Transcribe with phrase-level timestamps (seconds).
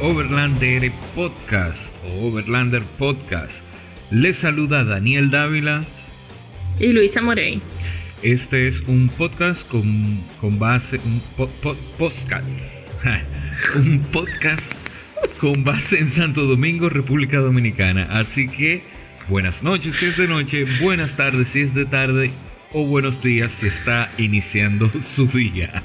[0.00, 3.54] Overlander Podcast o Overlander Podcast.
[4.10, 5.84] Les saluda Daniel Dávila
[6.78, 7.62] y Luisa Morey.
[8.22, 11.20] Este es un podcast con, con base, un
[11.96, 12.90] podcast,
[13.76, 14.74] un podcast
[15.40, 18.06] con base en Santo Domingo, República Dominicana.
[18.10, 18.82] Así que
[19.28, 22.30] buenas noches si es de noche, buenas tardes si es de tarde
[22.72, 25.82] o buenos días si está iniciando su día.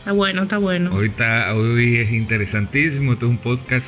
[0.00, 0.94] Está bueno, está bueno.
[0.94, 1.10] Hoy,
[1.54, 3.86] hoy es interesantísimo, este es un podcast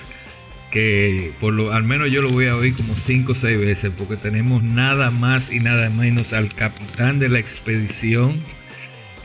[0.71, 3.93] que por lo al menos yo lo voy a oír como 5 o 6 veces
[3.97, 8.41] porque tenemos nada más y nada menos al capitán de la expedición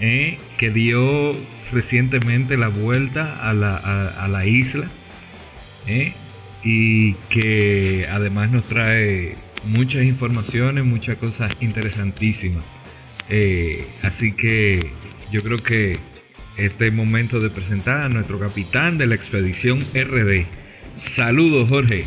[0.01, 1.35] que dio
[1.71, 4.87] recientemente la vuelta a la, a, la isla
[5.87, 6.13] eh,
[6.63, 9.35] y que además nos trae
[9.65, 12.63] muchas informaciones, muchas cosas interesantísimas.
[13.29, 14.89] Eh, así que
[15.31, 15.97] yo creo que
[16.57, 20.45] este es momento de presentar a nuestro capitán de la expedición RD.
[20.97, 22.05] Saludos, Jorge.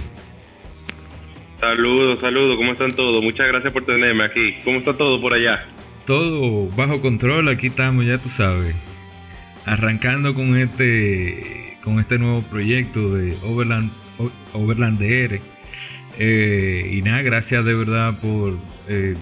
[1.60, 3.22] Saludos, saludos, ¿cómo están todos?
[3.22, 4.56] Muchas gracias por tenerme aquí.
[4.64, 5.73] ¿Cómo está todo por allá?
[6.06, 8.74] Todo bajo control, aquí estamos, ya tú sabes.
[9.64, 13.90] Arrancando con este con este nuevo proyecto de Overland.
[16.18, 18.54] Eh, y nada, gracias de verdad por
[18.88, 19.16] eh,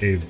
[0.00, 0.20] eh,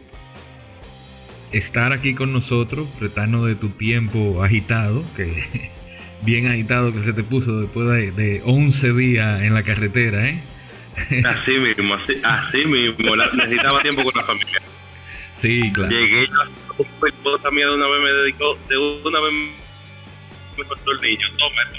[1.51, 5.71] estar aquí con nosotros, retarnos de tu tiempo agitado, que
[6.23, 10.41] bien agitado que se te puso después de, 11 días en la carretera, ¿eh?
[11.25, 14.61] Así mismo, así mismo, necesitaba tiempo con la familia.
[15.43, 15.91] Sí, claro.
[15.91, 16.29] Llegué,
[16.79, 19.33] mi esposa mía de una vez me dedicó, de una vez
[20.57, 21.79] me cortó el niño, toma esto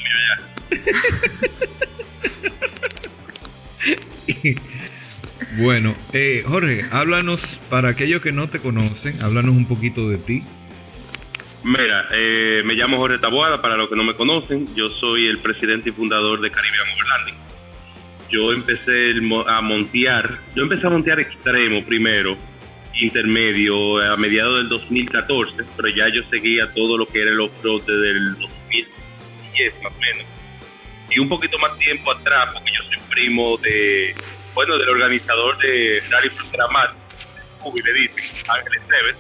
[4.44, 4.62] ya.
[5.64, 10.44] bueno, eh, Jorge, háblanos, para aquellos que no te conocen, háblanos un poquito de ti.
[11.64, 15.38] Mira, eh, me llamo Jorge Taboada, para los que no me conocen, yo soy el
[15.38, 17.36] presidente y fundador de Caribbean Overlanding.
[18.30, 19.14] Yo empecé
[19.48, 22.38] a montear, yo empecé a montear extremo primero,
[22.94, 27.82] intermedio, a mediados del 2014, pero ya yo seguía todo lo que era el off-road
[27.82, 30.26] desde el 2010 más o menos.
[31.10, 34.16] Y un poquito más tiempo atrás, porque yo soy primo de,
[34.54, 36.94] bueno, del organizador de Rally Programar,
[37.64, 39.16] Ubi le dicen, Ángeles Neves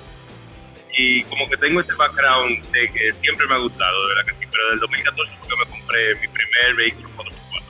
[0.95, 4.39] y como que tengo este background de que siempre me ha gustado, de verdad que
[4.39, 7.63] sí, pero del 2014 fue que me compré mi primer vehículo 4x4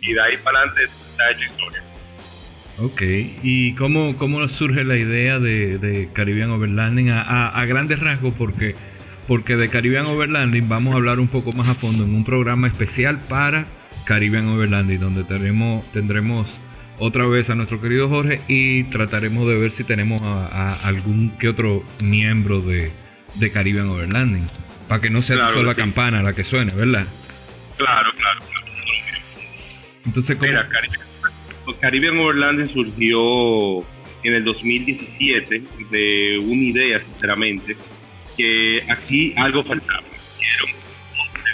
[0.00, 1.82] y de ahí para adelante está hecho historia.
[2.78, 3.02] Ok,
[3.42, 8.34] ¿y cómo, cómo surge la idea de, de Caribbean Overlanding a, a, grandes rasgos?
[8.36, 8.74] Porque,
[9.28, 12.68] porque de Caribbean Overlanding vamos a hablar un poco más a fondo en un programa
[12.68, 13.66] especial para
[14.04, 16.46] Caribbean Overlanding, donde tendremos, tendremos
[16.98, 21.48] otra vez a nuestro querido Jorge y trataremos de ver si tenemos a, algún que
[21.48, 22.90] otro miembro de,
[23.34, 24.46] de Caribbean Overlanding.
[24.88, 27.06] Para que no sea solo la campana la que suene, ¿verdad?
[27.76, 28.40] Claro, claro.
[30.04, 30.50] Entonces, ¿cómo?
[30.50, 31.11] Mira, Caribbean
[31.66, 33.80] Overlanding surgió
[34.24, 37.76] en el 2017 de una idea, sinceramente,
[38.36, 40.02] que aquí algo faltaba.
[40.38, 40.66] Quiero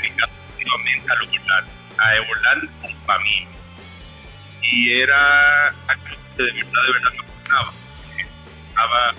[0.00, 1.64] dedicar
[1.98, 3.48] a Overlanding con familia
[4.62, 6.04] y era algo
[6.36, 7.72] que de verdad, de verdad me gustaba.
[8.68, 9.14] Estaba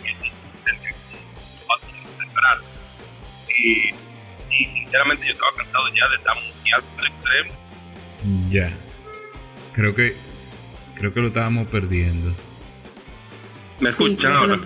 [3.58, 3.90] y,
[4.50, 7.54] y sinceramente yo estaba cansado ya de estar muy al extremo.
[8.50, 8.72] Ya.
[9.74, 10.16] Creo que
[11.00, 12.32] creo que lo estábamos perdiendo.
[13.80, 14.60] ¿Me escuchan ahora?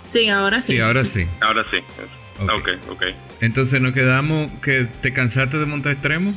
[0.00, 0.72] Sí, ahora sí.
[0.72, 1.26] Sí, ahora sí.
[1.40, 1.76] Ahora sí.
[2.40, 3.02] Ok, ok.
[3.40, 6.32] Entonces nos quedamos que te cansaste de montar extremo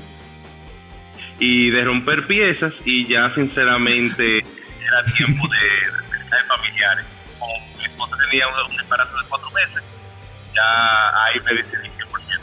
[1.39, 7.06] y de romper piezas y ya sinceramente era tiempo de, de, familiares.
[7.39, 9.83] Como mi esposa tenía un, embarazo de cuatro meses,
[10.53, 12.39] ya ahí me decidí 100%.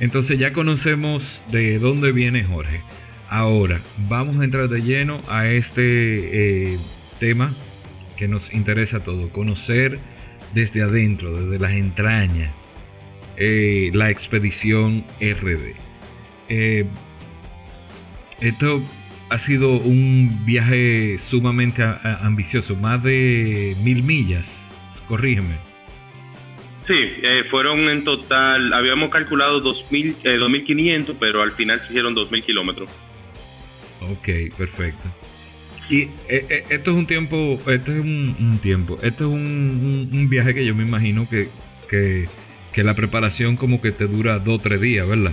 [0.00, 2.82] Entonces ya conocemos de dónde viene Jorge.
[3.30, 6.78] Ahora vamos a entrar de lleno a este eh,
[7.20, 7.54] tema
[8.16, 10.00] que nos interesa a todos, conocer
[10.52, 12.52] desde adentro, desde las entrañas,
[13.36, 15.76] eh, la expedición RD.
[16.48, 16.86] Eh,
[18.40, 18.82] esto
[19.28, 21.84] ha sido un viaje sumamente
[22.22, 24.46] ambicioso, más de mil millas,
[25.06, 25.54] corrígeme.
[26.84, 32.44] Sí, eh, fueron en total, habíamos calculado 2000, 2.500, pero al final se hicieron 2.000
[32.44, 32.90] kilómetros.
[34.00, 35.08] Ok, perfecto.
[35.88, 40.74] Y esto es un tiempo, esto es un, tiempo, esto es un, viaje que yo
[40.74, 41.48] me imagino que,
[41.88, 42.28] que,
[42.72, 45.32] que la preparación como que te dura dos o tres días, ¿verdad?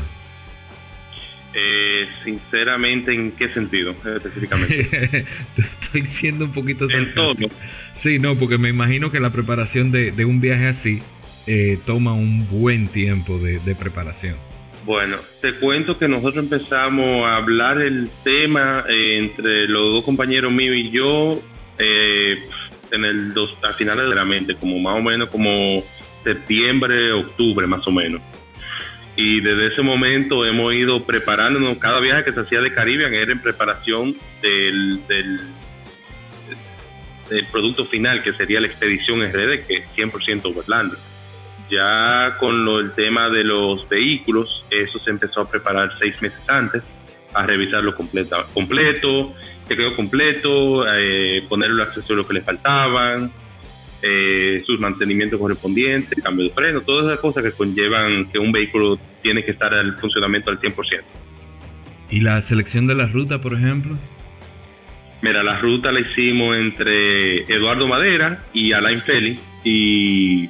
[1.59, 5.25] Eh, sinceramente, ¿en qué sentido específicamente?
[5.81, 7.33] Estoy siendo un poquito En todo.
[7.95, 11.01] Sí, no, porque me imagino que la preparación de, un viaje así
[11.47, 14.35] eh, toma un buen tiempo de, preparación.
[14.87, 20.49] Bueno, te cuento que nosotros empezamos a hablar el tema eh, entre los dos compañeros
[20.49, 21.41] míos y yo
[21.77, 22.47] eh,
[22.91, 25.83] en el dos, a finales de la mente, como más o menos como
[26.23, 28.21] septiembre, octubre, más o menos
[29.17, 31.79] y desde ese momento hemos ido preparándonos.
[31.79, 35.41] Cada viaje que se hacía de Caribbean era en preparación del, del,
[37.51, 40.93] producto final, que sería la expedición RD, que es 100% Overland.
[41.69, 46.41] Ya con lo, el tema de los vehículos, eso se empezó a preparar seis meses
[46.47, 46.83] antes,
[47.33, 49.33] a revisarlo completo, completo
[49.67, 53.31] que quedó completo, eh, ponerle los accesorios que le faltaban,
[54.01, 58.99] eh, sus mantenimientos correspondientes, cambio de freno, todas esas cosas que conllevan que un vehículo
[59.21, 61.03] tiene que estar al funcionamiento al 100%.
[62.09, 63.97] ¿Y la selección de la ruta, por ejemplo?
[65.21, 70.47] Mira, la ruta la hicimos entre Eduardo Madera y Alain Félix y,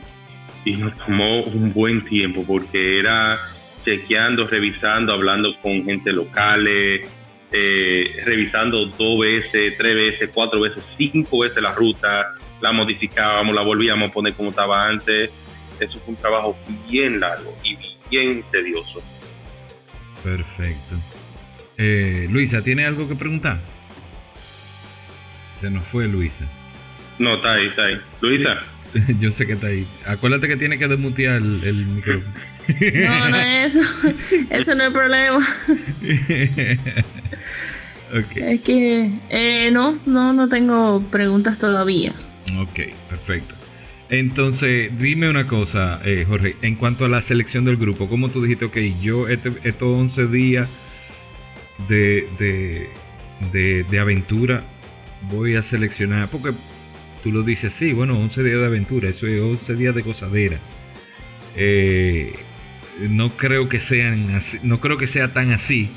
[0.68, 3.40] y nos tomó un buen tiempo porque era
[3.86, 7.08] chequeando, revisando, hablando con gente locales,
[7.54, 13.62] eh, revisando dos veces, tres veces, cuatro veces, cinco veces la ruta, la modificábamos, la
[13.62, 15.32] volvíamos a poner como estaba antes.
[15.80, 16.58] Eso fue un trabajo
[16.90, 17.78] bien largo y
[18.10, 19.02] bien tedioso.
[20.22, 20.96] Perfecto.
[21.78, 23.60] Eh, Luisa, ¿tiene algo que preguntar?
[25.62, 26.46] Se nos fue Luisa.
[27.20, 28.02] No, está ahí, está ahí.
[28.20, 28.64] Luisa.
[29.20, 29.86] Yo sé que está ahí.
[30.06, 32.34] Acuérdate que tiene que desmutear el, micrófono.
[32.68, 33.82] No, no es eso.
[34.50, 35.46] Eso no es problema.
[38.36, 42.14] Es que eh, no, no, no tengo preguntas todavía.
[42.60, 43.56] Ok, perfecto.
[44.10, 48.42] Entonces, dime una cosa, eh, Jorge, en cuanto a la selección del grupo, ¿cómo tú
[48.42, 50.70] dijiste, ok, yo este, estos 11 días
[51.90, 52.28] de,
[53.52, 54.64] de, aventura
[55.30, 56.52] voy a seleccionar, porque
[57.24, 60.60] tú lo dices, sí, bueno, 11 días de aventura, eso es 11 días de gozadera.
[61.56, 62.34] Eh,
[63.10, 65.90] no creo que sean así, no creo que sea tan así,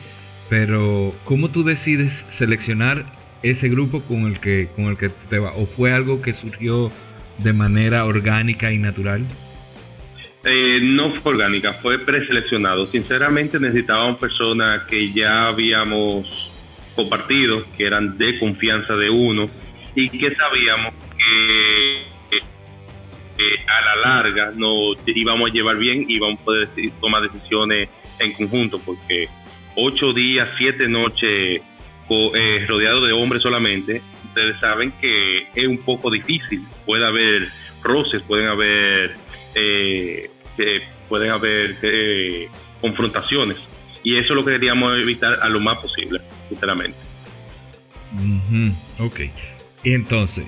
[0.48, 3.04] pero ¿cómo tú decides seleccionar
[3.42, 6.90] ese grupo con el que con el que te va o fue algo que surgió
[7.38, 9.24] de manera orgánica y natural?
[10.44, 12.90] Eh, no fue orgánica, fue preseleccionado.
[12.90, 16.50] Sinceramente necesitábamos personas que ya habíamos
[16.96, 19.50] compartido, que eran de confianza de uno
[19.94, 22.10] y que sabíamos que,
[23.66, 26.68] a la larga nos íbamos a llevar bien y íbamos a poder
[27.00, 29.28] tomar decisiones en conjunto, porque
[29.76, 31.62] ocho días, siete noches
[32.34, 36.64] eh, rodeado de hombres solamente, ustedes saben que es un poco difícil.
[36.84, 37.48] Puede haber
[37.82, 39.14] roces, pueden haber,
[39.54, 40.30] eh,
[41.08, 42.48] pueden haber eh,
[42.80, 43.58] confrontaciones.
[44.02, 46.98] Y eso es lo que queríamos evitar a lo más posible, sinceramente.
[48.98, 49.20] Ok.
[49.82, 50.44] Y entonces,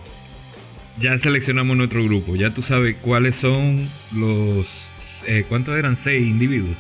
[1.01, 2.37] ya seleccionamos nuestro grupo.
[2.37, 4.89] Ya tú sabes cuáles son los...
[5.49, 5.97] ¿Cuántos eran?
[5.97, 6.77] Seis individuos.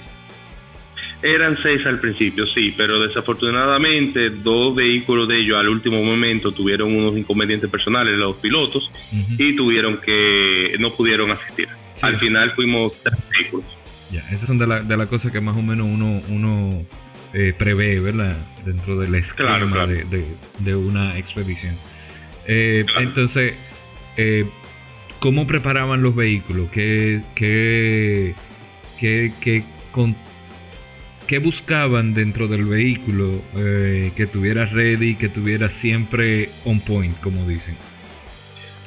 [1.22, 6.92] Eran seis al principio, sí, pero desafortunadamente dos vehículos de ellos al último momento tuvieron
[6.96, 8.90] unos inconvenientes personales, los pilotos,
[9.38, 11.68] y tuvieron que, no pudieron asistir.
[12.00, 13.66] al final fuimos tres vehículos.
[14.10, 16.84] Ya, esas son de las de la cosas que más o menos uno, uno
[17.32, 18.36] eh, prevé, ¿verdad?
[18.64, 19.58] Dentro del esquema
[20.58, 21.76] De, una expedición.
[22.46, 23.54] Eh, entonces,
[24.16, 24.44] eh,
[25.18, 26.70] ¿cómo preparaban los vehículos?
[26.70, 28.34] ¿Qué, qué,
[28.98, 30.16] qué, qué con,
[31.26, 37.46] ¿qué buscaban dentro del vehículo eh, que tuviera ready, que tuviera siempre on point, como
[37.46, 37.76] dicen?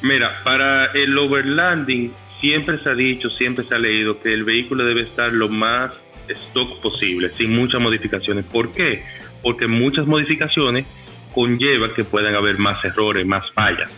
[0.01, 4.85] Mira, para el overlanding siempre se ha dicho, siempre se ha leído que el vehículo
[4.85, 5.91] debe estar lo más
[6.27, 8.45] stock posible, sin muchas modificaciones.
[8.45, 9.03] ¿Por qué?
[9.41, 10.85] Porque muchas modificaciones
[11.35, 13.91] conllevan que puedan haber más errores, más fallas.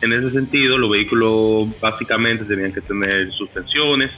[0.00, 4.10] En ese sentido, los vehículos básicamente tenían que tener suspensiones,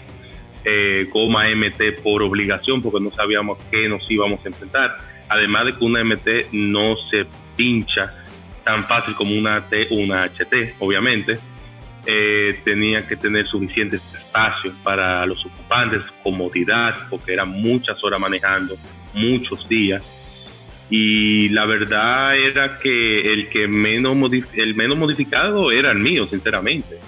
[0.65, 4.97] eh, goma MT por obligación porque no sabíamos qué nos íbamos a enfrentar.
[5.29, 7.27] Además de que una MT no se
[7.57, 8.05] pincha
[8.65, 11.39] tan fácil como una T o una HT, obviamente.
[12.05, 18.75] eh, tenía que tener suficiente espacio para los ocupantes, comodidad, porque eran muchas horas manejando,
[19.15, 20.03] muchos días.
[20.95, 24.15] Y la verdad era que el que menos
[24.57, 26.99] el menos modificado era el mío, sinceramente.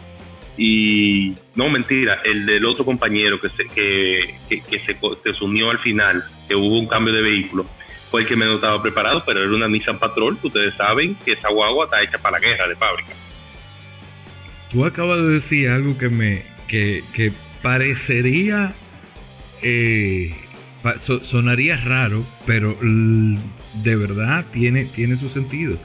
[0.57, 6.25] Y no mentira, el del otro compañero que se, que, que, se, unió al final,
[6.49, 7.67] que hubo un cambio de vehículo,
[8.11, 11.51] fue el que menos estaba preparado, pero era una Nissan Patrol, ustedes saben que esa
[11.51, 13.13] guagua está hecha para la guerra de fábrica.
[14.73, 18.73] Tú acabas de decir algo que me que, parecería
[19.61, 20.35] eh,
[21.23, 22.79] sonaría raro, pero
[23.83, 25.79] de verdad tiene, tiene su sentido.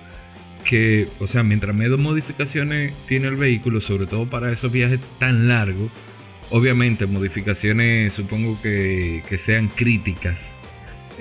[0.63, 5.48] Que, o sea, mientras menos modificaciones tiene el vehículo, sobre todo para esos viajes tan
[5.48, 5.89] largos,
[6.51, 10.53] obviamente modificaciones supongo que, que sean críticas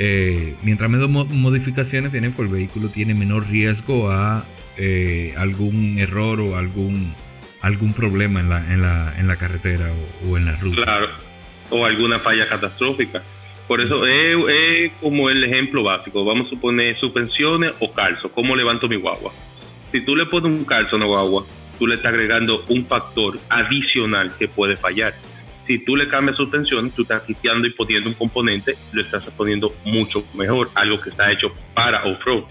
[0.00, 4.44] eh, mientras menos modificaciones tiene, pues el vehículo tiene menor riesgo a
[4.76, 7.14] eh, algún error o algún
[7.60, 9.90] algún problema en la, en la, en la carretera
[10.24, 10.84] o, en la ruta.
[10.84, 11.08] Claro,
[11.70, 13.24] o alguna falla catastrófica.
[13.68, 16.24] Por eso es, como el ejemplo básico.
[16.24, 18.32] Vamos a suponer suspensiones o calzo.
[18.32, 19.30] ¿Cómo levanto mi guagua?
[19.92, 21.44] Si tú le pones un calzo a una guagua,
[21.78, 25.14] tú le estás agregando un factor adicional que puede fallar
[25.68, 29.70] si tú le cambias suspensión, tú estás quitando y poniendo un componente, lo estás poniendo
[29.84, 32.44] mucho mejor, algo que está hecho para off-road.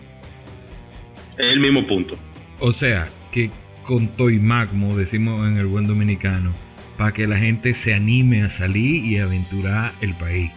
[1.36, 2.16] Es el mismo punto.
[2.60, 3.50] O sea, que
[3.84, 6.54] con Toy Magmo, decimos en el buen dominicano,
[6.96, 10.52] para que la gente se anime a salir y aventurar el país.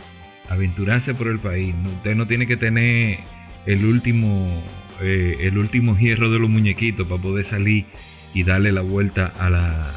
[0.50, 1.74] Aventurarse por el país.
[1.96, 3.20] Usted no tiene que tener
[3.66, 4.62] el último,
[5.00, 7.86] eh, el último hierro de los muñequitos para poder salir
[8.34, 9.90] y darle la vuelta a la,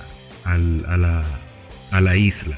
[0.45, 0.57] a
[0.97, 1.23] la
[1.93, 2.57] a la isla.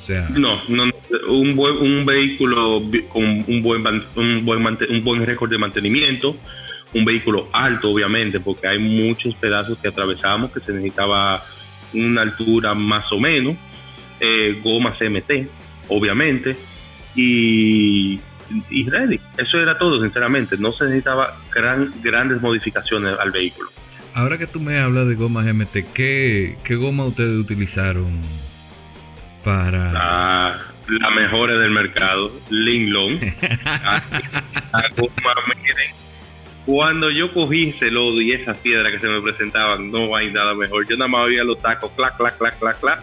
[0.00, 0.84] O sea, no, no,
[1.28, 3.84] un, buen, un vehículo con un buen,
[4.14, 6.36] un, buen, un buen récord de mantenimiento,
[6.94, 11.42] un vehículo alto, obviamente, porque hay muchos pedazos que atravesamos que se necesitaba
[11.92, 13.56] una altura más o menos,
[14.20, 15.48] eh, gomas MT,
[15.88, 16.56] obviamente,
[17.16, 18.20] y,
[18.70, 19.20] y ready.
[19.38, 20.56] Eso era todo, sinceramente.
[20.58, 23.70] No se necesitaba gran, grandes modificaciones al vehículo.
[24.14, 28.20] Ahora que tú me hablas de gomas MT, ¿qué, qué goma ustedes utilizaron
[29.44, 29.92] para...?
[29.94, 30.58] Ah,
[30.88, 33.18] la mejor del mercado, Linglong.
[36.66, 40.52] cuando yo cogí ese lodo y esas piedras que se me presentaban, no hay nada
[40.54, 40.86] mejor.
[40.88, 43.02] Yo nada más veía los tacos, clac, clac, clac, clac, clac.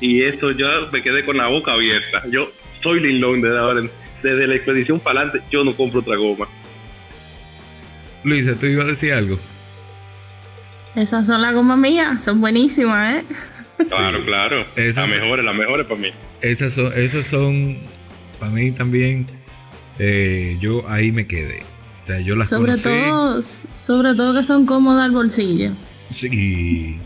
[0.00, 2.22] Y eso yo me quedé con la boca abierta.
[2.30, 2.50] Yo
[2.82, 3.82] soy Linglong desde ahora,
[4.22, 6.48] desde la expedición para adelante, yo no compro otra goma.
[8.24, 9.38] Luisa, ¿tú ibas a decir algo?
[10.94, 13.24] Esas son las gomas mías, son buenísimas, ¿eh?
[13.88, 14.64] Claro, claro.
[14.76, 16.10] las mejores, las mejores para mí.
[16.40, 17.78] Esas son, esas son
[18.38, 19.26] para mí también.
[19.98, 21.62] Eh, yo ahí me quedé.
[22.02, 25.70] O sea, yo las sobre todo, sobre todo que son cómodas al bolsillo.
[26.14, 26.98] Sí.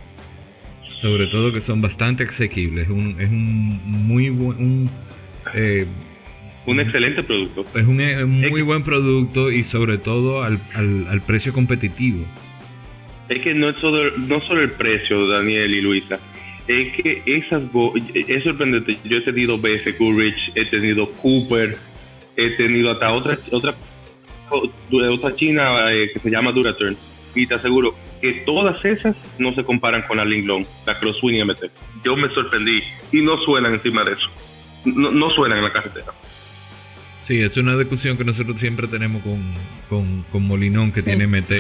[1.01, 2.85] Sobre todo que son bastante asequibles.
[2.85, 4.59] Es un, es un muy buen.
[4.59, 4.91] Un,
[5.55, 5.87] eh,
[6.67, 7.65] un excelente producto.
[7.79, 12.25] Es un, muy buen producto y sobre todo al, al, al precio competitivo.
[13.29, 16.19] Es que no es, solo, no solo el precio, Daniel y Luisa,
[16.69, 17.63] es que esas
[18.15, 18.99] es sorprendente.
[19.05, 21.77] Yo he tenido BS Courage, he tenido Cooper,
[22.37, 23.75] he tenido hasta otra otra
[24.91, 26.97] otra china eh, que se llama Duraturn
[27.35, 31.71] y te aseguro que todas esas no se comparan con la Linglong, la Crosswind MT.
[32.05, 34.29] Yo me sorprendí y no suenan encima de eso.
[34.87, 36.13] No, no suenan en la carretera.
[37.27, 39.43] Sí, es una discusión que nosotros siempre tenemos con,
[39.89, 41.53] con, con Molinón que tiene MT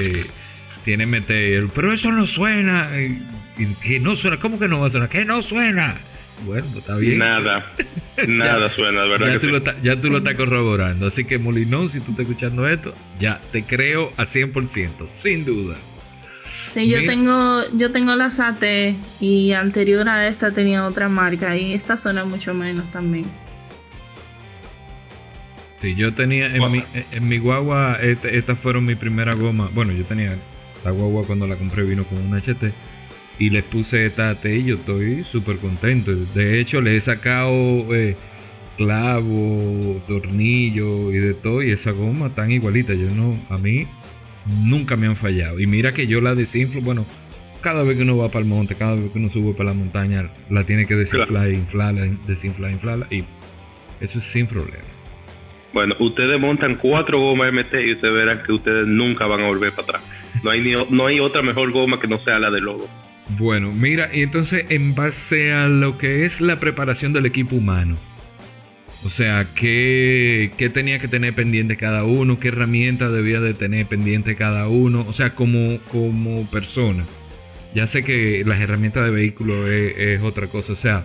[0.86, 2.88] tiene meter, pero eso no suena,
[3.82, 5.08] que no suena, ¿cómo que no va a sonar?
[5.08, 5.96] Que no suena.
[6.44, 7.18] Bueno, pues está bien.
[7.18, 7.72] Nada,
[8.28, 9.32] nada suena, ¿verdad?
[9.32, 11.08] Ya, tú, lo, ya tú lo estás corroborando.
[11.08, 15.76] Así que Molinón, si tú estás escuchando esto, ya te creo a 100%, sin duda.
[16.66, 18.64] Sí, yo tengo, yo tengo la SAT
[19.20, 23.24] y anterior a esta tenía otra marca y esta suena mucho menos también.
[25.80, 26.82] Sí, yo tenía en, mi,
[27.12, 29.70] en mi guagua, este, estas fueron mi primera goma.
[29.72, 30.36] Bueno, yo tenía
[30.84, 32.72] la guagua cuando la compré vino con un HT
[33.38, 36.12] y les puse esta AT y yo estoy súper contento.
[36.34, 38.16] De hecho, le he sacado eh,
[38.76, 42.92] clavo, tornillo y de todo y esa goma tan igualita.
[42.94, 43.86] Yo no, a mí
[44.64, 45.60] nunca me han fallado.
[45.60, 47.06] Y mira que yo la desinflo, bueno,
[47.60, 49.74] cada vez que uno va para el monte, cada vez que uno sube para la
[49.74, 53.24] montaña, la tiene que desinflar, inflarla, desinflar, inflarla y
[54.00, 54.84] eso es sin problema.
[55.72, 59.72] Bueno, ustedes montan cuatro gomas MT y ustedes verán que ustedes nunca van a volver
[59.72, 60.02] para atrás.
[60.42, 62.88] No hay, no hay otra mejor goma que no sea la de lobo.
[63.30, 67.96] Bueno, mira, y entonces en base a lo que es la preparación del equipo humano,
[69.04, 72.40] o sea, ¿qué, qué tenía que tener pendiente cada uno?
[72.40, 75.04] ¿Qué herramientas debía de tener pendiente cada uno?
[75.08, 77.04] O sea, como, como persona.
[77.74, 81.04] Ya sé que las herramientas de vehículo es, otra cosa, o sea,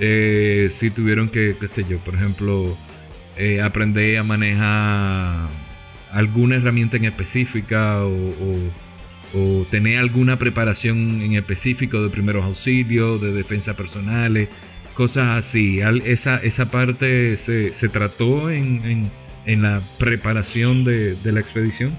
[0.00, 2.76] eh, si tuvieron que, qué sé yo, por ejemplo,
[3.36, 5.48] eh, aprender a manejar
[6.10, 13.76] alguna herramienta en específica o, tener alguna preparación en específico de primeros auxilios, de defensa
[13.76, 14.48] personales,
[14.98, 15.80] cosas así.
[16.04, 19.12] Esa, esa parte se, se trató en,
[19.46, 21.96] en, la preparación de, de la expedición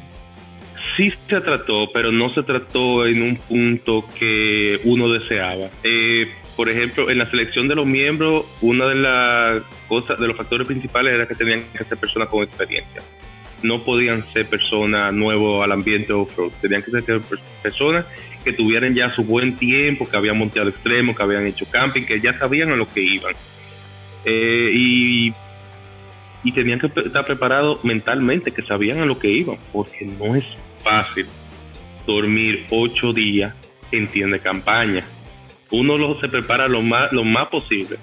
[0.98, 5.70] sí se trató, pero no se trató en un punto que uno deseaba.
[5.84, 10.36] Eh, por ejemplo, en la selección de los miembros, una de las cosas, de los
[10.36, 13.02] factores principales era que tenían que ser personas con experiencia.
[13.64, 17.22] No podían ser personas nuevas al ambiente off-road, tenían que ser
[17.62, 18.06] personas
[18.44, 22.20] que tuvieran ya su buen tiempo, que habían montado extremo, que habían hecho camping, que
[22.20, 23.34] ya sabían a lo que iban.
[24.26, 25.34] Eh, y
[26.44, 30.46] y tenían que estar preparados mentalmente, que sabían a lo que iban, porque no es
[30.84, 31.26] fácil
[32.08, 33.54] dormir ocho días
[33.92, 35.04] en tienda de campaña.
[35.72, 37.98] Uno lo, se prepara lo más, lo más posible,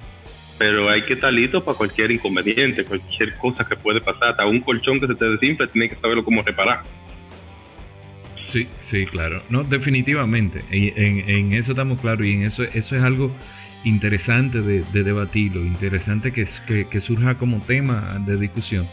[0.58, 4.30] pero hay que estar listo para cualquier inconveniente, cualquier cosa que puede pasar.
[4.30, 6.82] Hasta un colchón que se te desinfle, tienes que saberlo cómo reparar.
[8.44, 9.42] Sí, sí, claro.
[9.50, 10.64] No, definitivamente.
[10.70, 13.30] En, en, eso estamos claros y en eso, eso es algo
[13.84, 18.86] interesante de, de debatirlo, interesante que, que, que surja como tema de discusión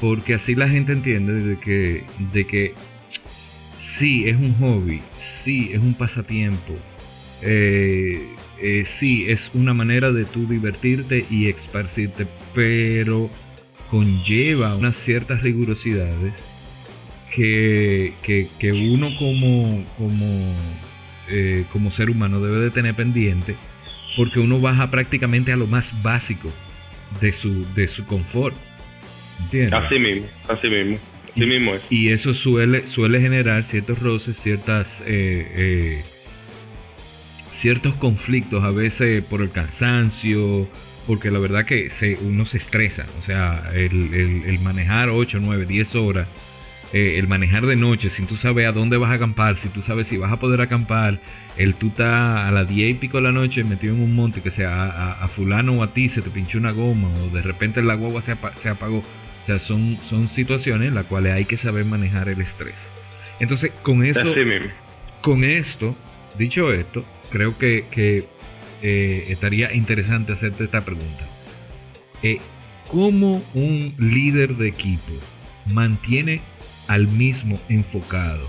[0.00, 2.74] porque así la gente entiende de que, de que
[3.80, 6.74] sí, es un hobby, sí, es un pasatiempo,
[7.46, 8.26] eh,
[8.58, 13.28] eh, sí, es una manera de tú divertirte y esparcirte, pero
[13.90, 16.32] conlleva unas ciertas rigurosidades
[17.30, 20.54] que, que, uno como, como,
[21.28, 23.56] eh, como ser humano debe de tener pendiente,
[24.16, 26.50] porque uno baja prácticamente a lo más básico
[27.20, 28.56] de su, de su confort.
[29.72, 30.98] Así mismo, así mismo.
[31.90, 35.02] Y eso suele, suele generar ciertos roces, ciertas
[37.64, 40.68] ciertos conflictos, a veces por el cansancio,
[41.06, 43.06] porque la verdad que se, uno se estresa.
[43.18, 46.28] O sea, el, manejar 8, 9, 10 horas,
[46.92, 49.80] eh, el manejar de noche, si tú sabes a dónde vas a acampar, si tú
[49.80, 51.20] sabes si vas a poder acampar,
[51.56, 54.42] el tú estás a las 10 y pico de la noche metido en un monte
[54.42, 57.80] que sea a, fulano o a ti se te pinchó una goma o de repente
[57.80, 61.56] la guagua se, se apagó o sea, son, son situaciones en las cuales hay que
[61.56, 62.76] saber manejar el estrés.
[63.40, 64.34] Entonces, con eso,
[65.22, 65.96] con esto,
[66.36, 68.28] dicho esto, creo que,
[68.80, 71.24] eh, estaría interesante hacerte esta pregunta.
[72.22, 72.38] Eh,
[72.88, 75.12] ¿Cómo un líder de equipo
[75.66, 76.42] mantiene
[76.86, 78.46] al mismo enfocado?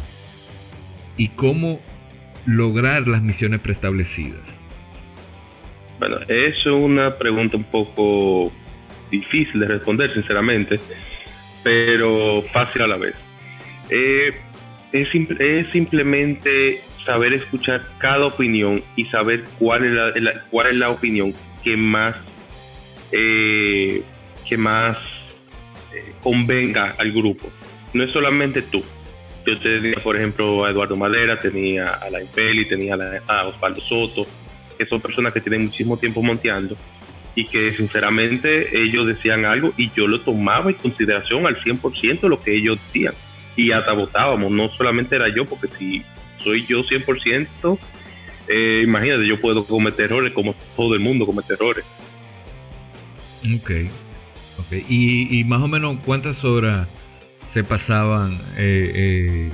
[1.17, 1.79] ¿Y cómo
[2.45, 4.59] lograr las misiones preestablecidas?
[5.97, 8.51] Bueno, es una pregunta un poco
[9.09, 10.79] difícil de responder, sinceramente,
[11.63, 13.15] pero fácil a la vez.
[13.89, 14.29] Eh,
[14.91, 15.09] es,
[15.71, 21.77] simplemente saber escuchar cada opinión y saber cuál es la, cuál es la opinión que
[21.77, 22.15] más,
[23.11, 24.01] eh,
[24.47, 24.97] que más
[25.93, 27.49] eh, convenga al grupo.
[27.93, 28.83] No es solamente tú.
[29.45, 32.95] Yo tenía, por ejemplo, a Eduardo Madera, tenía a la Impeli, tenía
[33.27, 34.25] a, Osvaldo Soto,
[34.77, 36.75] que son personas que tienen muchísimo tiempo monteando
[37.35, 42.41] y que sinceramente ellos decían algo y yo lo tomaba en consideración al 100% lo
[42.41, 43.13] que ellos decían
[43.55, 46.03] y hasta votábamos, no solamente era yo, porque si
[46.45, 47.79] soy yo 100%,
[48.47, 51.83] eh, imagínate, yo puedo cometer errores como todo el mundo comete errores.
[53.55, 53.71] Ok,
[54.59, 54.73] ok.
[54.87, 56.87] ¿Y, más o menos cuántas horas
[57.51, 59.49] se pasaban eh, eh,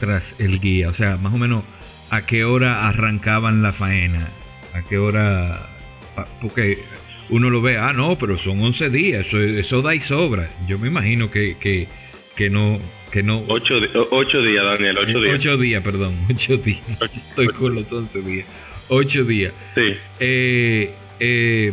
[0.00, 0.88] tras el guía?
[0.88, 1.62] O sea, más o menos
[2.08, 4.28] a qué hora arrancaban la faena,
[4.74, 5.68] a qué hora...
[6.16, 6.82] Ah, porque
[7.28, 10.50] uno lo ve, ah, no, pero son 11 días, eso, eso da y sobra.
[10.66, 11.86] Yo me imagino que, que,
[12.34, 12.80] que no...
[13.10, 15.34] Que no 8, días, Daniel, 8 días.
[15.34, 17.02] 8 días, perdón, 8 días.
[17.02, 18.46] Estoy con los 11 días.
[18.88, 19.52] 8 días.
[19.74, 19.94] Sí.
[20.20, 21.72] Eh, eh,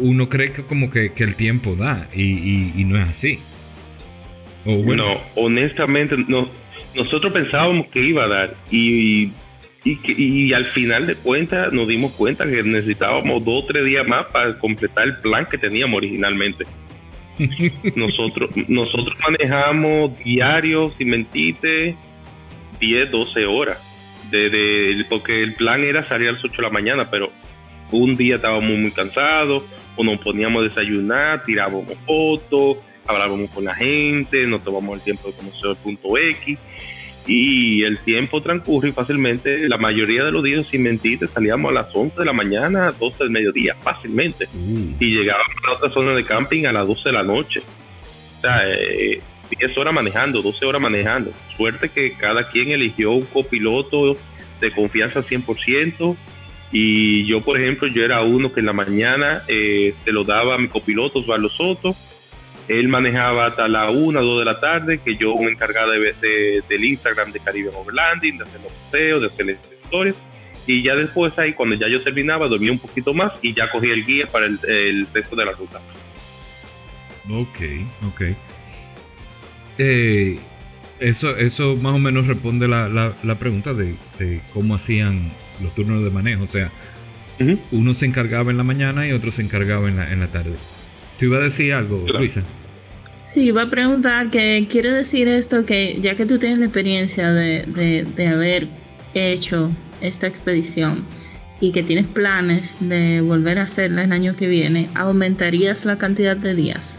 [0.00, 3.38] uno cree que como que, que el tiempo da y, y, y, no es así.
[4.64, 5.14] Bueno.
[5.14, 6.48] No, honestamente, no,
[6.94, 9.30] nosotros pensábamos que iba a dar y
[9.84, 14.26] y, al final de cuentas nos dimos cuenta que necesitábamos dos o tres días más
[14.26, 16.64] para completar el plan que teníamos originalmente.
[17.96, 21.96] nosotros, nosotros manejamos diarios, sin mentirte,
[22.80, 23.84] 10, 12 horas.
[24.30, 27.32] De, porque el plan era salir a las 8 de la mañana, pero
[27.90, 29.62] un día estábamos muy cansados,
[29.96, 35.28] o nos poníamos a desayunar, tirábamos fotos, hablábamos con la gente, nos tomamos el tiempo
[35.28, 36.58] de conocer el punto X
[37.28, 39.68] y el tiempo transcurre fácilmente.
[39.68, 43.24] La mayoría de los días, sin mentirte, salíamos a las 11 de la mañana, 12
[43.24, 44.48] del mediodía, fácilmente.
[44.52, 44.94] Mm.
[44.98, 47.60] Y llegábamos a otra zona de camping a las 12 de la noche.
[47.60, 49.20] O sea, 10 eh,
[49.76, 51.30] horas manejando, 12 horas manejando.
[51.54, 54.16] Suerte que cada quien eligió un copiloto
[54.60, 56.16] de confianza 100%.
[56.72, 60.54] Y yo, por ejemplo, yo era uno que en la mañana eh, se lo daba
[60.54, 61.94] a mi copiloto, Osvaldo Soto.
[62.68, 66.84] Él manejaba hasta la 1, 2 de la tarde, que yo me encargaba de, del
[66.84, 70.16] Instagram de Caribe Overlanding, de hacer los posteos, de hacer las historias.
[70.66, 73.94] Y ya después ahí, cuando ya yo terminaba, dormía un poquito más y ya cogía
[73.94, 75.80] el guía para el, el resto de la ruta.
[77.30, 77.58] Ok,
[78.06, 78.22] ok.
[79.78, 80.38] Eh,
[81.00, 83.94] eso, eso más o menos responde la, la, pregunta de,
[84.52, 86.44] cómo hacían los turnos de manejo.
[86.44, 86.70] O sea,
[87.70, 90.56] uno se encargaba en la mañana y otro se encargaba en la, en la tarde.
[91.18, 92.42] ¿Tú iba a decir algo, Luisa?
[93.24, 97.30] Sí, iba a preguntar que quiere decir esto que ya que tú tienes la experiencia
[97.30, 98.68] de, de, de haber
[99.14, 101.04] hecho esta expedición
[101.60, 106.36] y que tienes planes de volver a hacerla el año que viene, ¿aumentarías la cantidad
[106.36, 106.98] de días?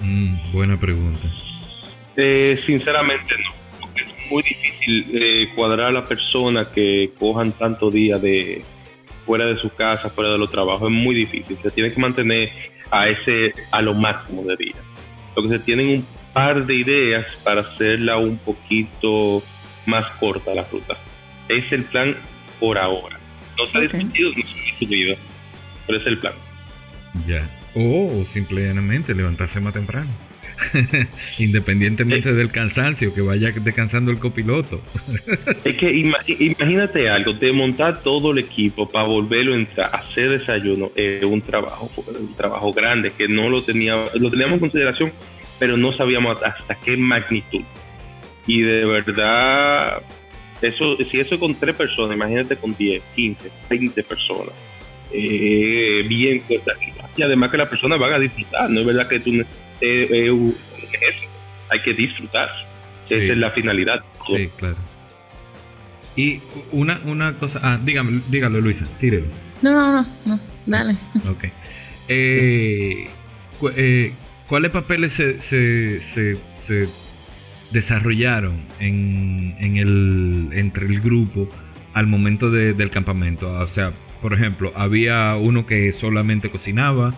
[0.00, 1.28] Mm, buena pregunta.
[2.16, 7.90] Eh, sinceramente no, porque es muy difícil eh, cuadrar a la persona que cojan tanto
[7.90, 8.64] día de
[9.24, 11.58] fuera de su casa, fuera de los trabajos, es muy difícil.
[11.62, 12.50] Se tiene que mantener
[12.90, 14.78] a ese a lo máximo de días.
[15.36, 19.42] Lo que se tienen un par de ideas para hacerla un poquito
[19.86, 20.96] más corta la ruta.
[21.48, 22.16] Es el plan
[22.60, 23.18] por ahora.
[23.58, 25.16] No se ha discutido, no se ha
[25.86, 26.32] pero es el plan.
[27.26, 27.48] Ya.
[27.74, 30.10] O simplemente levantarse más temprano.
[31.38, 34.80] Independientemente del cansancio, que vaya descansando el copiloto.
[35.64, 40.90] es que imagínate algo, de montar todo el equipo para volverlo a entrar, hacer desayuno,
[40.94, 45.12] es un trabajo, un trabajo grande que no lo teníamos, lo teníamos en consideración,
[45.58, 47.62] pero no sabíamos hasta qué magnitud.
[48.46, 50.02] Y de verdad,
[50.60, 54.54] eso, si eso con tres personas, imagínate con 10, 15, 20 personas
[55.14, 56.42] eh, bien
[57.16, 59.30] y además que las personas van a disfrutar, no es verdad que tú
[59.84, 60.50] eh, eh
[61.70, 62.48] hay que disfrutar,
[63.08, 64.04] esa es la finalidad.
[64.26, 64.76] Sí, claro.
[66.16, 69.26] Y una, una cosa, ah, dígame, dígalo Luisa, tírelo.
[69.62, 70.94] No, no, no, no, dale.
[71.28, 71.44] Ok.
[72.08, 73.08] Eh,
[73.76, 74.12] eh,
[74.46, 76.88] ¿Cuáles papeles se, se, se, se
[77.72, 81.48] desarrollaron en, en el, entre el grupo
[81.94, 83.50] al momento de, del campamento?
[83.52, 83.92] O sea,
[84.22, 87.12] por ejemplo, había uno que solamente cocinaba,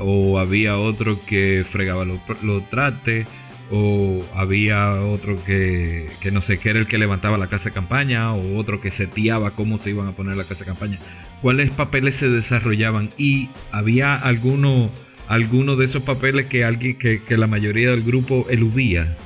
[0.00, 3.26] o había otro que fregaba los lo trate,
[3.70, 7.74] o había otro que, que, no sé, que era el que levantaba la casa de
[7.74, 10.98] campaña, o otro que seteaba cómo se iban a poner la casa de campaña.
[11.40, 13.10] ¿Cuáles papeles se desarrollaban?
[13.16, 14.90] Y había alguno,
[15.26, 19.16] alguno de esos papeles que alguien, que, la mayoría del grupo eludía.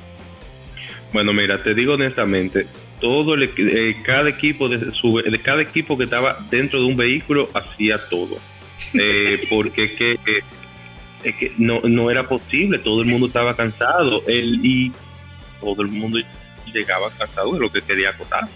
[1.11, 2.65] Bueno, mira, te digo honestamente,
[3.01, 7.97] todo el, eh, cada equipo de, cada equipo que estaba dentro de un vehículo hacía
[8.09, 8.37] todo
[8.99, 10.19] eh, porque que,
[11.23, 14.91] es que no, no era posible todo el mundo estaba cansado él y
[15.59, 16.19] todo el mundo
[16.73, 18.47] llegaba cansado de lo que quería acotar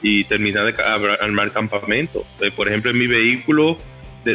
[0.00, 0.82] y terminar de
[1.20, 3.78] armar campamento eh, por ejemplo en mi vehículo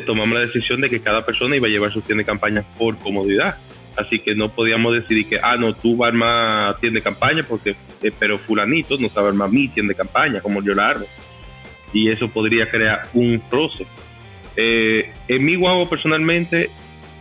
[0.07, 2.97] tomamos la decisión de que cada persona iba a llevar su tienda de campaña por
[2.97, 3.57] comodidad
[3.95, 7.43] así que no podíamos decidir que, ah, no, tú vas a armar tienda de campaña,
[7.47, 11.05] porque, eh, pero fulanito no sabe armar mi tienda de campaña, como yo la armo.
[11.91, 13.85] Y eso podría crear un roce.
[14.55, 16.69] Eh, en mi guagua, personalmente,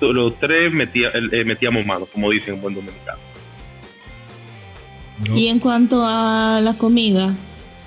[0.00, 3.18] los tres metía, eh, metíamos manos, como dicen en buen dominicano.
[5.34, 7.34] Y en cuanto a la comida,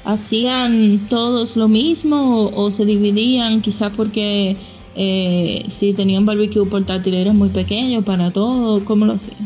[0.06, 4.56] ¿hacían todos lo mismo o, o se dividían quizás porque
[4.96, 9.38] eh, si tenían barbecue portátil era muy pequeño para todo, ¿cómo lo hacían?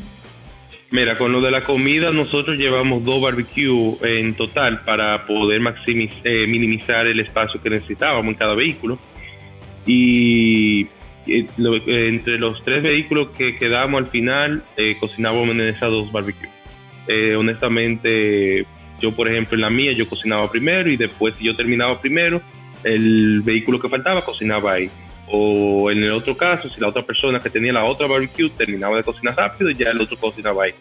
[0.92, 6.48] Mira, con lo de la comida nosotros llevamos dos barbecues en total para poder eh,
[6.48, 8.98] minimizar el espacio que necesitábamos en cada vehículo.
[9.92, 10.88] Y
[11.28, 14.64] eh, entre los tres vehículos que quedamos al final,
[15.00, 16.52] cocinábamos en esas dos barbecues.
[17.38, 18.66] honestamente,
[19.02, 22.42] yo por ejemplo en la mía yo cocinaba primero y después si yo terminaba primero,
[22.84, 24.90] el vehículo que faltaba cocinaba ahí
[25.32, 28.98] o en el otro caso, si la otra persona que tenía la otra barbecue terminaba
[28.98, 30.74] de cocinar rápido, ya el otro cocinaba ahí.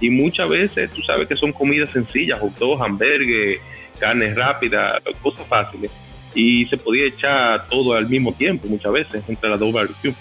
[0.00, 3.60] Y muchas veces tú sabes que son comidas sencillas, hot dogs, hamburgues,
[3.98, 5.90] carnes rápidas, cosas fáciles.
[6.36, 10.14] Y se podía echar todo al mismo tiempo, muchas veces, entre las dos barbecues.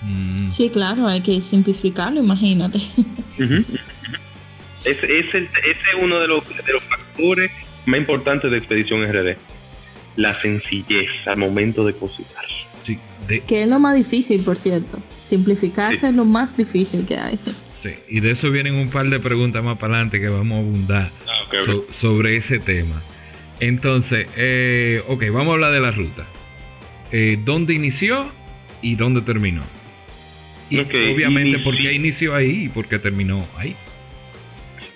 [0.00, 0.50] Mm.
[0.50, 2.78] Sí, claro, hay que simplificarlo, imagínate.
[4.84, 5.48] ese, es
[6.00, 7.50] uno de los, de los factores
[7.84, 9.36] más importantes de Expedición RD
[10.16, 12.44] la sencillez al momento de cocinar.
[13.46, 15.00] Que es lo más difícil, por cierto.
[15.20, 17.38] Simplificarse es lo más difícil que hay.
[17.80, 20.60] Sí, y de eso vienen un par de preguntas más para adelante que vamos a
[20.60, 21.42] abundar ah,
[21.92, 23.00] sobre ese tema.
[23.62, 26.26] Entonces, eh, ok, vamos a hablar de la ruta.
[27.12, 28.28] Eh, ¿Dónde inició
[28.82, 29.62] y dónde terminó?
[30.68, 33.76] Y obviamente, ¿por qué inició ahí y por qué terminó ahí?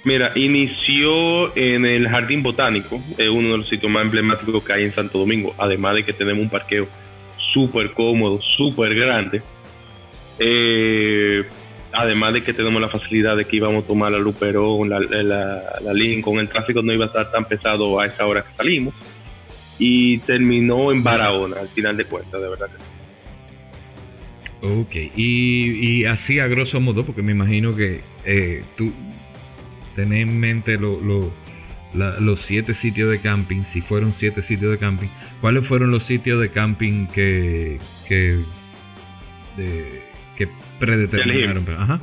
[0.03, 4.83] Mira, inició en el Jardín Botánico, es uno de los sitios más emblemáticos que hay
[4.83, 6.89] en Santo Domingo, además de que tenemos un parqueo
[7.55, 9.43] súper cómodo, súper grande.
[10.41, 11.45] Eh,
[11.97, 15.63] además de que tenemos la facilidad de que íbamos a tomar la Luperón, la, la,
[15.83, 18.95] la Lincoln, el tráfico no iba a estar tan pesado a esa hora que salimos.
[19.79, 22.85] Y terminó en Barahona, al final de cuentas, de verdad que sí.
[24.63, 28.93] Ok, y, así a grosso modo, porque me imagino que eh, tú
[29.95, 31.31] tenés en mente lo, lo,
[32.21, 35.09] los siete sitios de camping, si fueron siete sitios de camping,
[35.41, 37.79] ¿cuáles fueron los sitios de camping que,
[38.09, 38.39] que,
[39.59, 40.03] de-
[40.37, 41.67] que predeterminaron?
[41.77, 42.01] Ajá.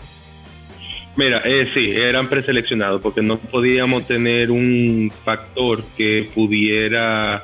[1.15, 7.43] Mira, eh, sí, eran preseleccionados porque no podíamos tener un factor que pudiera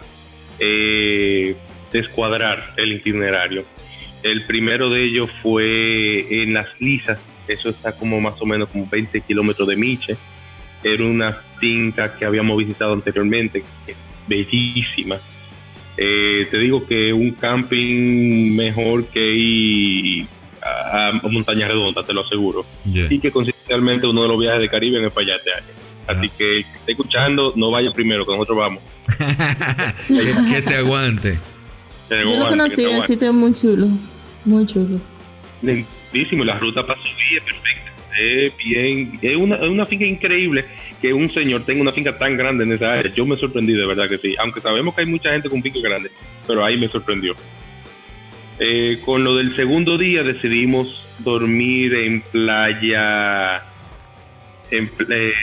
[0.60, 1.56] eh,
[1.92, 3.66] descuadrar el itinerario.
[4.24, 8.88] El primero de ellos fue en Las Lisas, eso está como más o menos como
[8.90, 10.18] 20 kilómetros de Miche.
[10.84, 13.64] Era una finca que habíamos visitado anteriormente,
[14.28, 15.18] bellísima.
[15.96, 20.28] Eh, te digo que un camping mejor que ir
[20.62, 23.08] a, a Montaña Redonda, te lo aseguro Ya.
[23.10, 25.66] y que consistentemente uno de los viajes de Caribe es para allá este año.
[26.08, 26.34] Así Ah.
[26.38, 28.84] que el que esté escuchando, no vaya primero, que nosotros vamos.
[30.08, 31.40] que, que se aguante.
[32.10, 33.88] Yo lo conocí, el sitio es muy chulo.
[34.46, 35.00] Muy chulo.
[35.62, 37.92] Lindísimo, y la ruta para subir es perfecta.
[38.20, 40.66] Es bien, es una, es una finca increíble
[41.02, 43.14] que un señor tenga una finca tan grande en esa área.
[43.14, 44.36] Yo me sorprendí, de verdad que sí.
[44.40, 46.10] Aunque sabemos que hay mucha gente con finca grande,
[46.48, 47.34] pero ahí me sorprendió.
[48.60, 53.64] Eh, con lo del segundo día decidimos dormir en playa,
[54.70, 55.34] en, eh, perdón,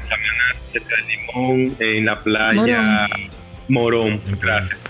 [0.00, 3.06] en Samaná, cerca de Limón, en la playa
[3.68, 4.68] Morón, En playa.
[4.68, 4.80] gracias.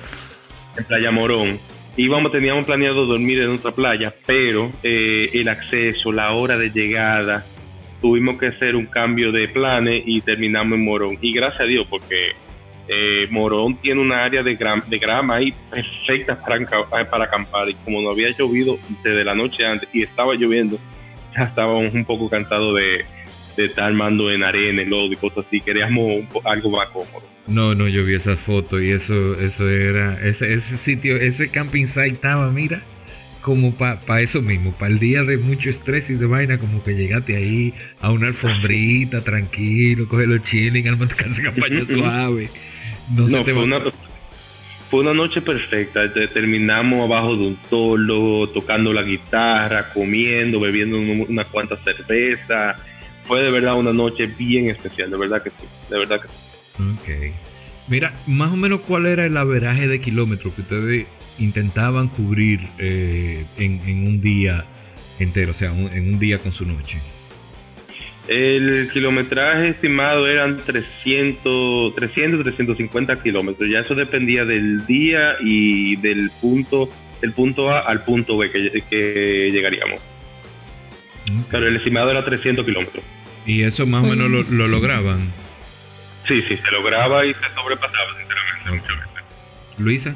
[0.79, 1.59] En Playa Morón.
[1.96, 7.46] Íbamos, teníamos planeado dormir en otra playa, pero eh, el acceso, la hora de llegada,
[8.02, 11.18] tuvimos que hacer un cambio de planes y terminamos en Morón.
[11.22, 12.33] Y gracias a Dios, porque
[12.88, 17.68] eh, Morón tiene una área de, gram- de grama ahí perfecta para, enca- para acampar.
[17.68, 20.79] Y como no había llovido desde la noche antes y estaba lloviendo,
[21.37, 23.05] ya estábamos un poco cansados de,
[23.57, 25.61] de estar armando en arena, en lodo y cosas así.
[25.61, 27.22] Queríamos algo más cómodo.
[27.46, 31.87] No, no, yo vi esa foto y eso, eso era, ese, ese sitio, ese camping
[31.87, 32.83] site estaba, mira,
[33.40, 36.96] como para eso mismo, para el día de mucho estrés y de vaina, como que
[36.96, 42.49] llegaste ahí a una alfombrita, tranquilo, coge los chilling, arma tu casa de campaña suave.
[43.11, 43.81] No, se No, te fue, una,
[44.90, 46.12] fue una noche perfecta.
[46.12, 52.77] Te- Terminamos abajo de un tolo, tocando la guitarra, comiendo, bebiendo un- unas cuantas cervezas.
[53.27, 55.57] Fue de verdad una noche bien especial, de verdad que sí,
[55.90, 56.83] de verdad que sí.
[56.83, 57.35] Ok.
[57.88, 61.07] Mira, más o menos cuál era el averaje de kilómetros que ustedes
[61.38, 64.64] intentaban cubrir eh, en, en un día
[65.19, 66.99] entero, o sea, un- en un día con su noche.
[68.29, 73.69] El kilometraje estimado eran 300, 300, 350 kilómetros.
[73.71, 76.89] Ya eso dependía del día y del punto,
[77.21, 80.01] del punto A al punto B que, que llegaríamos.
[81.25, 81.47] Ok.
[81.51, 83.05] Pero el estimado era 300 kilómetros.
[83.47, 85.33] Y eso más o menos lo, lo lograban.
[86.27, 89.07] Sí, sí, se lograba y se sobrepasaba, sinceramente, veces.
[89.79, 90.15] Luisa.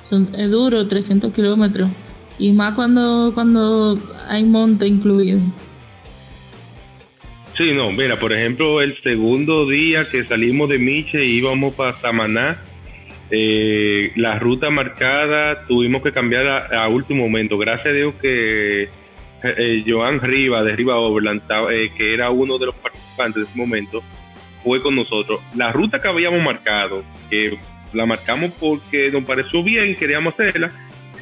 [0.00, 1.90] Son, es duro, 300 kilómetros.
[2.38, 5.40] Y más cuando, cuando hay monte incluido.
[7.60, 11.92] Sí, no, mira, por ejemplo, el segundo día que salimos de Miche y íbamos para
[11.92, 12.56] Samaná,
[13.30, 17.58] eh, la ruta marcada tuvimos que cambiar a, último momento.
[17.58, 18.88] Gracias a Dios que
[19.42, 23.58] eh, Joan Riva de Riva Overland, eh, que era uno de los participantes de ese
[23.58, 24.02] momento,
[24.64, 25.40] fue con nosotros.
[25.54, 27.58] La ruta que habíamos marcado, que
[27.92, 30.72] la marcamos porque nos pareció bien, queríamos hacerla,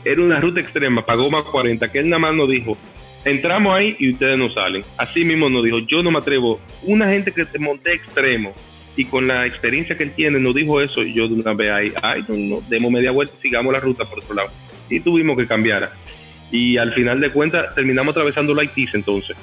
[0.04, 2.78] era una ruta extrema, pagó más 40, que él nada más nos dijo,
[3.24, 4.82] entramos ahí y ustedes no salen.
[4.96, 6.60] Así mismo nos dijo, yo no me atrevo.
[6.82, 8.54] Una gente que se monté extremo
[8.96, 11.70] y con la experiencia que él tiene nos dijo eso y yo de una vez
[11.70, 14.50] ahí, ay, no, no, demos media vuelta y sigamos la ruta por otro lado.
[14.90, 15.92] Y tuvimos que cambiar.
[16.50, 19.36] Y al final de cuentas terminamos atravesando la Haití entonces,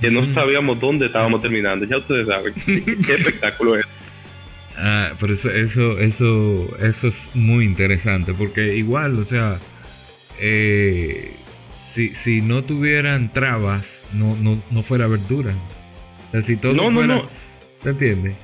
[0.00, 1.86] que no sabíamos dónde estábamos terminando.
[1.86, 3.86] Ya ustedes saben qué espectáculo es.
[4.76, 9.58] Ah, pero eso, eso, eso, eso es muy interesante porque igual, o sea,
[10.40, 11.32] eh,
[11.92, 15.52] si, si no tuvieran trabas, no, no, no fuera verdura.
[16.28, 17.28] O sea, si todo No, no, fuera, no.
[17.82, 18.34] ¿te entiendes?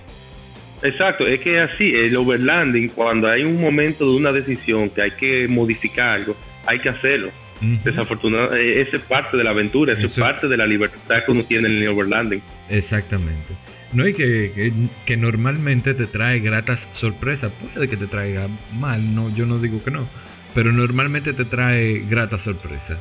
[0.83, 5.11] Exacto, es que así, el overlanding, cuando hay un momento de una decisión que hay
[5.13, 7.31] que modificar algo, hay que hacerlo.
[7.61, 7.79] Ujú.
[7.85, 11.43] Desafortunadamente, esa es parte de la aventura, esa es parte de la libertad que uno
[11.43, 12.41] tiene en el overlanding.
[12.69, 13.55] Exactamente.
[13.93, 14.73] No y que, que,
[15.07, 17.51] que normalmente te trae gratas sorpresas.
[17.75, 18.47] Puede que te traiga
[18.79, 20.07] mal, no, yo no digo que no.
[20.55, 22.99] Pero normalmente te trae gratas sorpresas.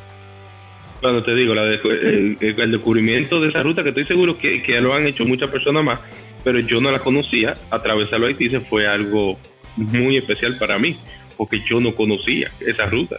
[1.01, 2.37] Bueno, te digo, la el,
[2.71, 5.99] descubrimiento de esa ruta, que estoy seguro que, que lo han hecho muchas personas más,
[6.43, 9.37] pero yo no la conocía, atravesar los Haití fue algo
[9.75, 10.97] muy especial para mí,
[11.35, 13.17] porque yo no conocía esa ruta.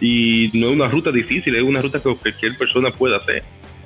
[0.00, 3.42] Y no es una ruta difícil, es una ruta que cualquier persona puede hacer.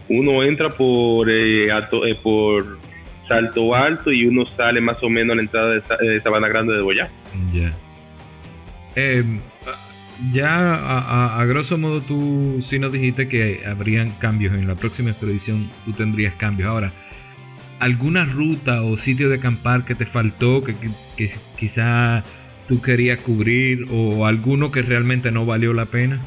[0.08, 2.78] Uno entra por, eh, eh, por
[3.26, 6.82] Salto Alto y uno sale más o menos a la entrada de, Sabana Grande de
[6.82, 7.10] Boyá.
[7.52, 7.72] Ya.
[8.96, 9.40] Em,
[10.32, 15.68] ya a, grosso modo tú sí nos dijiste que habrían cambios en la próxima expedición,
[15.84, 16.68] tú tendrías cambios.
[16.68, 16.92] Ahora,
[17.80, 20.74] ¿alguna ruta o sitio de acampar que te faltó, que,
[21.16, 22.22] que, quizá
[22.68, 26.20] tú querías cubrir o alguno que realmente no valió la pena?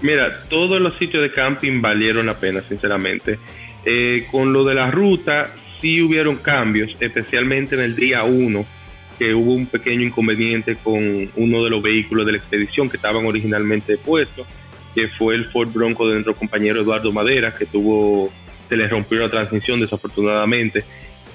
[0.00, 3.38] Mira, todos los sitios de camping valieron la pena, sinceramente.
[3.84, 5.48] Eh, con lo de la ruta,
[5.80, 8.77] sí hubieron cambios, especialmente en el día 1
[9.18, 13.26] que hubo un pequeño inconveniente con uno de los vehículos de la expedición que estaban
[13.26, 14.46] originalmente puestos,
[14.94, 18.32] que fue el Ford Bronco de nuestro compañero Eduardo Madera, que tuvo,
[18.68, 20.84] se le rompió la transmisión desafortunadamente,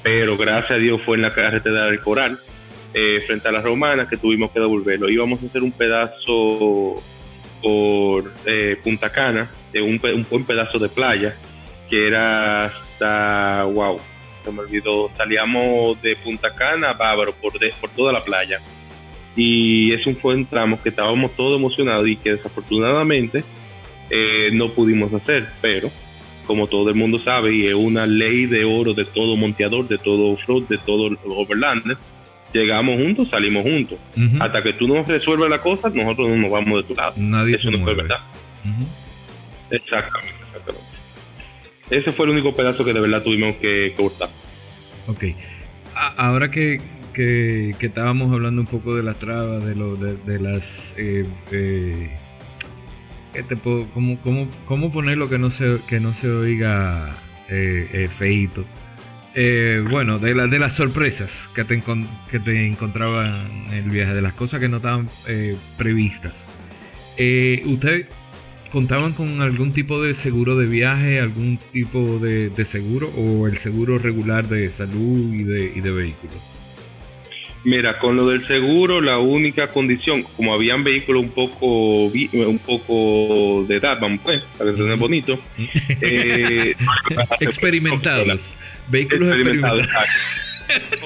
[0.01, 2.37] pero gracias a Dios fue en la carretera del Coral,
[2.93, 5.09] eh, frente a las romanas, que tuvimos que devolverlo.
[5.09, 7.01] Íbamos a hacer un pedazo
[7.61, 11.35] por eh, Punta Cana, de un, un buen pedazo de playa,
[11.89, 13.99] que era hasta, wow,
[14.43, 18.60] se me olvidó, salíamos de Punta Cana Bávaro por, por toda la playa.
[19.36, 23.43] Y es un buen tramo que estábamos todos emocionados y que desafortunadamente
[24.10, 25.89] eh, no pudimos hacer, pero
[26.45, 29.97] como todo el mundo sabe, y es una ley de oro de todo monteador, de
[29.97, 31.97] todo off-road, de todo overlander,
[32.53, 33.99] llegamos juntos, salimos juntos.
[34.39, 37.13] Hasta que tú no resuelvas la cosa, nosotros no nos vamos de tu lado.
[37.17, 38.19] Nadie Eso no fue verdad.
[39.71, 40.92] Exactamente, exactamente.
[41.89, 44.29] Ese fue el único pedazo que de verdad tuvimos que cortar.
[45.07, 45.23] Ok.
[45.95, 46.81] ahora que,
[47.13, 50.93] que, estábamos hablando un poco de las trabas, de, lo, de, las...
[50.97, 52.09] Eh, eh,
[53.93, 57.11] cómo, cómo, ¿Cómo ponerlo que no se, que no se oiga
[57.49, 58.63] eh, eh feito?
[59.35, 61.81] Eh, bueno, de, la, de las sorpresas que te,
[62.29, 65.09] que te encontraban en el viaje, de las cosas que no estaban
[65.77, 66.33] previstas.
[67.65, 68.07] ¿Usted
[68.73, 73.99] contaban con algún tipo de seguro de viaje, algún tipo de, seguro o el seguro
[73.99, 76.38] regular de salud y de, y de vehículos?
[77.63, 83.63] Mira, con lo del seguro, la única condición, como habían vehículos un poco un poco
[83.67, 85.39] de edad, vamos pues, para que suene bonito,
[86.01, 86.73] eh,
[87.39, 88.53] experimentados,
[88.89, 89.88] vehículos experimentados.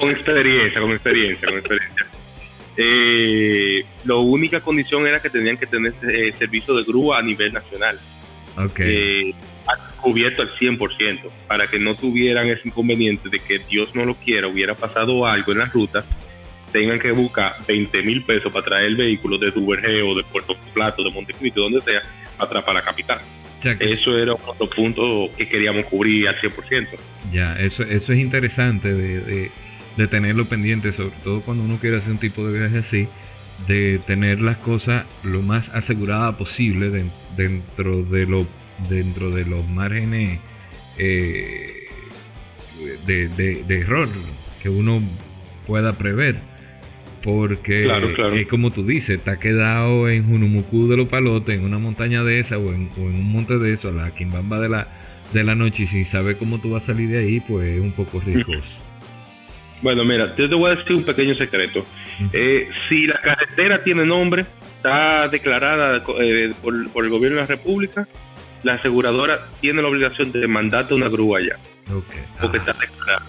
[0.00, 2.06] con experiencia, con experiencia, con experiencia.
[2.80, 7.52] Eh, la única condición era que tenían que tener eh, servicio de grúa a nivel
[7.52, 7.98] nacional.
[8.56, 9.30] Okay.
[9.30, 9.34] Eh,
[10.00, 14.46] cubierto al 100%, para que no tuvieran ese inconveniente de que Dios no lo quiera,
[14.46, 16.04] hubiera pasado algo en la ruta,
[16.70, 21.02] tengan que buscar 20 mil pesos para traer el vehículo de o de Puerto Plato,
[21.02, 22.00] de Montecristo, donde sea,
[22.38, 23.18] para para la capital.
[23.80, 26.86] Eso era otro punto que queríamos cubrir al 100%.
[27.32, 29.50] Ya, eso, eso es interesante de de
[30.06, 33.08] tenerlo pendiente, sobre todo cuando uno quiere hacer un tipo de viaje así,
[33.66, 38.46] de tener las cosas lo más asegurada posible dentro de lo
[38.88, 40.38] dentro de los márgenes
[40.98, 41.88] eh,
[43.06, 44.08] de, error
[44.62, 45.02] que uno
[45.66, 46.36] pueda prever
[47.22, 47.90] porque
[48.36, 52.38] es como tú dices, está quedado en Junumuku de los Palotes, en una montaña de
[52.38, 54.88] esa o en, un monte de eso, a la quimbamba de la,
[55.32, 57.80] de la noche y sin saber cómo tú vas a salir de ahí, pues es
[57.80, 58.77] un poco riesgoso.
[59.82, 61.84] Bueno, mira, yo te voy a decir un pequeño secreto.
[62.32, 64.44] Eh, si la carretera tiene nombre,
[64.76, 68.08] está declarada eh, por, el gobierno de la República,
[68.64, 71.56] la aseguradora tiene la obligación de mandarte una grúa allá.
[71.84, 72.22] Okay.
[72.40, 73.24] Porque está declarada.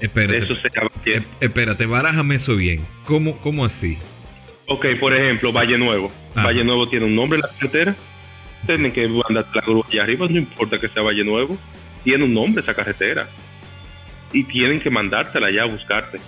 [0.00, 0.68] Espérate, eso se
[1.06, 2.86] eh, espérate, barájame eso bien.
[3.04, 3.98] ¿Cómo, ¿Cómo así?
[4.66, 6.12] Ok, por ejemplo, Valle Nuevo.
[6.36, 7.96] Valle Nuevo tiene un nombre en la carretera.
[8.66, 11.56] Tienen que mandarte la grúa allá arriba, no importa que sea Valle Nuevo.
[12.04, 13.28] Tiene un nombre esa carretera
[14.32, 16.18] y tienen que mandártela ya a buscarte.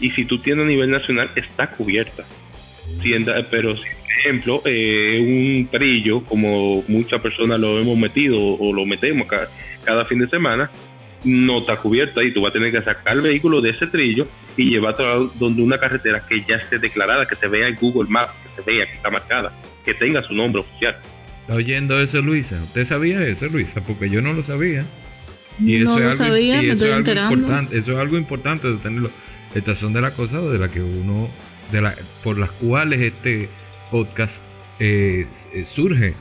[0.00, 2.24] Y si tú tienes a nivel nacional, está cubierta.
[3.50, 8.86] pero, si, por ejemplo, eh, un perillo, como muchas personas lo hemos metido o lo
[8.86, 9.26] metemos
[9.84, 10.70] cada, fin de semana,
[11.24, 14.26] no está cubierta y tú vas a tener que sacar el vehículo de ese trillo
[14.56, 18.08] y llevarte a donde una carretera que ya esté declarada, que se vea en Google
[18.08, 19.52] Maps, que se vea que está marcada,
[19.84, 20.96] que tenga su nombre oficial.
[21.42, 22.62] ¿Está oyendo eso, Luisa?
[22.62, 23.82] ¿Usted sabía eso, Luisa?
[23.82, 24.84] Porque yo no lo sabía.
[25.60, 27.34] Y eso no es lo algo, sabía, me estoy enterando.
[27.34, 29.10] Importante, eso es algo importante de tenerlo.
[29.54, 31.28] Estas son de las cosas de las que uno,
[31.72, 33.48] de la, por las cuales este
[33.90, 34.32] podcast
[34.78, 36.14] eh, eh, surge.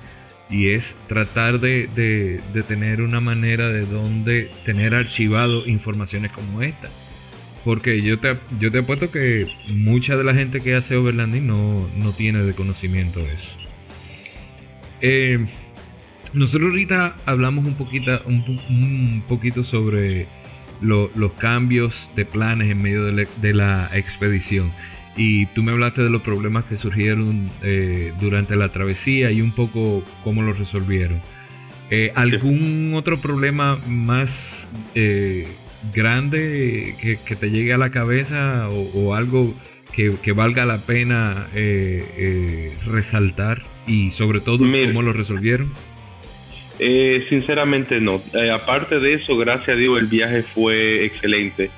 [0.50, 6.90] Y es tratar de, de, tener una manera de donde tener archivado informaciones como esta.
[7.64, 11.88] Porque yo te, yo te apuesto que mucha de la gente que hace overlanding no,
[11.98, 13.60] no tiene de conocimiento eso.
[15.02, 15.46] Eh,
[16.34, 20.28] nosotros ahorita hablamos un poquito, un, poquito sobre
[20.82, 24.72] los cambios de planes en medio de la, expedición.
[25.18, 29.52] Y tú me hablaste de los problemas que surgieron eh, durante la travesía y un
[29.52, 31.20] poco cómo los resolvieron.
[31.90, 35.48] Eh, ¿Algún otro problema más eh,
[35.94, 39.54] grande que, te llegue a la cabeza o, algo
[39.94, 41.48] que, valga la pena
[42.86, 43.64] resaltar?
[43.88, 45.74] Y sobre todo, ¿cómo lo resolvieron?
[46.80, 48.22] Eh, sinceramente no.
[48.34, 51.70] Eh, aparte de eso, gracias a Dios el viaje fue excelente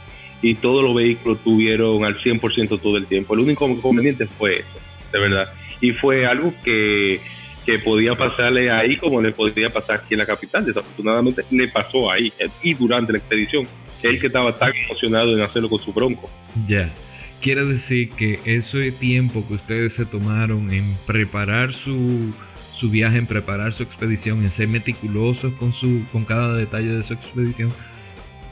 [0.41, 3.33] y todos los vehículos tuvieron al 100% todo el tiempo.
[3.33, 4.79] El único inconveniente fue eso,
[5.11, 5.53] de verdad.
[5.81, 7.19] Y fue algo que,
[7.65, 10.65] que podía pasarle ahí como le podía pasar aquí en la capital.
[10.65, 12.31] Desafortunadamente le pasó ahí
[12.61, 13.67] y durante la expedición.
[14.03, 16.29] Él que estaba tan emocionado en hacerlo con su bronco.
[16.67, 16.91] Ya.
[17.39, 22.33] Quiere decir que ese tiempo que ustedes se tomaron en preparar su
[22.81, 27.03] su viaje, en preparar su expedición, en ser meticulosos con, su, con cada detalle de
[27.03, 27.71] su expedición,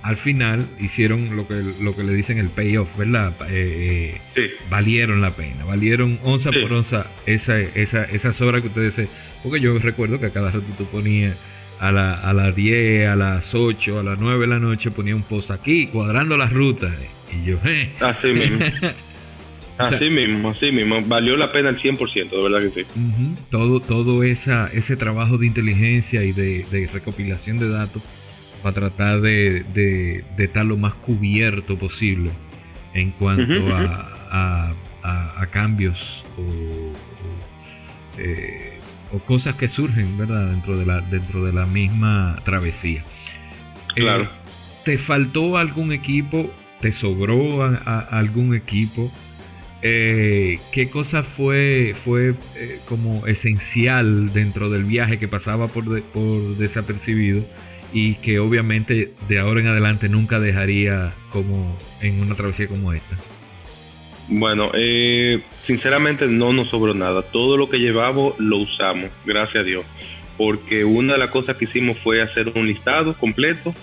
[0.03, 3.33] al final hicieron lo que, lo que le dicen el payoff, ¿verdad?
[3.49, 8.93] Eh, eh, valieron la pena, valieron onza por onza esa, esa, esas horas que ustedes
[8.93, 9.07] se...
[9.41, 11.35] Porque yo recuerdo que a cada rato tú ponías
[11.79, 15.15] a, la, a las 10, a las 8, a las 9 de la noche, ponía
[15.15, 16.93] un post aquí, cuadrando las rutas.
[17.33, 17.93] Y yo, eh.
[17.99, 18.59] Así mismo.
[19.79, 21.01] Así mismo, así mismo.
[21.05, 22.89] Valió la pena el 100%, de verdad que sí.
[23.49, 28.03] Todo, todo esa, ese trabajo de inteligencia y de, recopilación de datos
[28.61, 32.31] para tratar de, estar lo más cubierto posible
[32.93, 34.75] en cuanto a,
[35.51, 36.23] cambios
[38.17, 38.77] eh,
[39.11, 40.51] o, cosas que surgen ¿verdad?
[40.51, 43.03] Dentro, de la, dentro de la misma travesía.
[43.95, 44.27] Eh, claro.
[44.83, 46.53] ¿Te faltó algún equipo?
[46.81, 47.63] ¿Te sobró
[48.11, 49.11] algún equipo?
[49.81, 56.41] Eh, ¿Qué cosa fue, fue eh, como esencial dentro del viaje que pasaba por, por
[56.57, 57.45] desapercibido
[57.93, 63.15] y que obviamente de ahora en adelante nunca dejaría como en una travesía como esta?
[64.27, 67.21] Bueno, eh, sinceramente no nos sobró nada.
[67.23, 69.85] Todo lo que llevamos lo usamos, gracias a Dios.
[70.37, 73.73] Porque una de las cosas que hicimos fue hacer un listado completo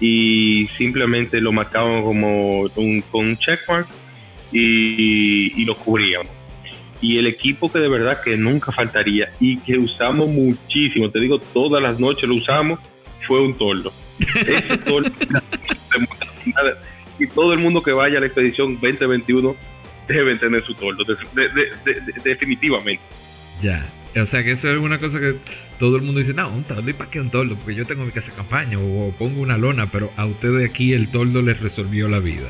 [0.00, 3.86] y simplemente lo marcamos como con un checkmark
[4.52, 6.30] y, lo cubríamos.
[7.00, 11.38] Y el equipo que de verdad que nunca faltaría y que usamos muchísimo, te digo,
[11.38, 12.78] todas las noches lo usamos,
[13.26, 13.92] fue un toldo.
[14.18, 15.10] Ese toldo
[17.18, 19.54] y todo el mundo que vaya a la expedición 2021
[20.08, 21.04] debe tener su toldo,
[22.24, 23.02] definitivamente.
[23.62, 23.84] Ya,
[24.20, 25.36] o sea que eso es una cosa que
[25.78, 27.56] todo el mundo dice, no, un toldo, ¿y para qué un toldo?
[27.56, 31.08] Porque yo tengo que hacer campaña o pongo una lona, pero a ustedes aquí el
[31.08, 32.48] toldo les resolvió la vida.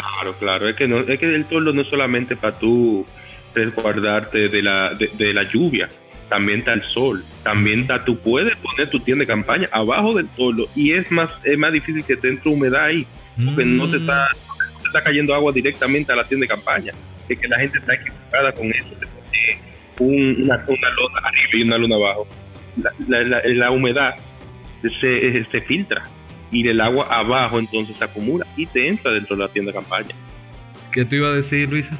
[0.00, 0.68] Claro, claro.
[0.68, 3.06] Es que no, es que el toldo no es solamente para tú
[3.54, 5.88] resguardarte de la, lluvia,
[6.28, 10.28] también está el sol, también está, tú puedes poner tu tienda de campaña abajo del
[10.28, 13.06] toldo y es más, es más difícil que te entre humedad ahí,
[13.42, 14.28] porque no te está,
[15.02, 16.92] cayendo agua directamente a la tienda de campaña,
[17.28, 18.88] es que la gente está equivopada con eso,
[20.00, 22.28] una, una luna arriba y una luna abajo.
[23.08, 24.16] La, humedad
[25.00, 26.02] se filtra
[26.60, 29.78] y el agua abajo entonces se acumula y te entra dentro de la tienda de
[29.78, 30.14] campaña.
[30.90, 31.90] ¿Qué te iba a decir, Luisa?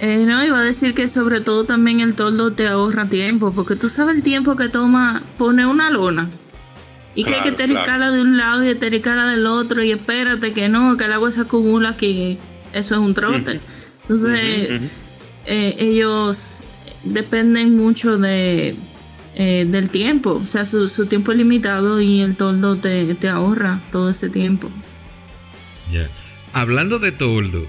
[0.00, 3.76] Eh, no, iba a decir que sobre todo también el toldo te ahorra tiempo, porque
[3.76, 6.28] tú sabes el tiempo que toma poner una lona.
[7.14, 10.68] Y que hay que tericarla de un lado y tericarla del otro, y espérate que
[10.68, 12.38] no, que el agua se acumula, que
[12.72, 13.60] eso es un trote.
[14.00, 14.80] Entonces,
[15.46, 16.62] eh, ellos
[17.04, 18.74] dependen mucho de,
[19.34, 20.32] eh, del tiempo.
[20.42, 24.28] O sea, su, su, tiempo es limitado y el toldo te, te ahorra todo ese
[24.28, 24.70] tiempo.
[25.90, 26.08] Ya.
[26.52, 27.66] Hablando de toldo,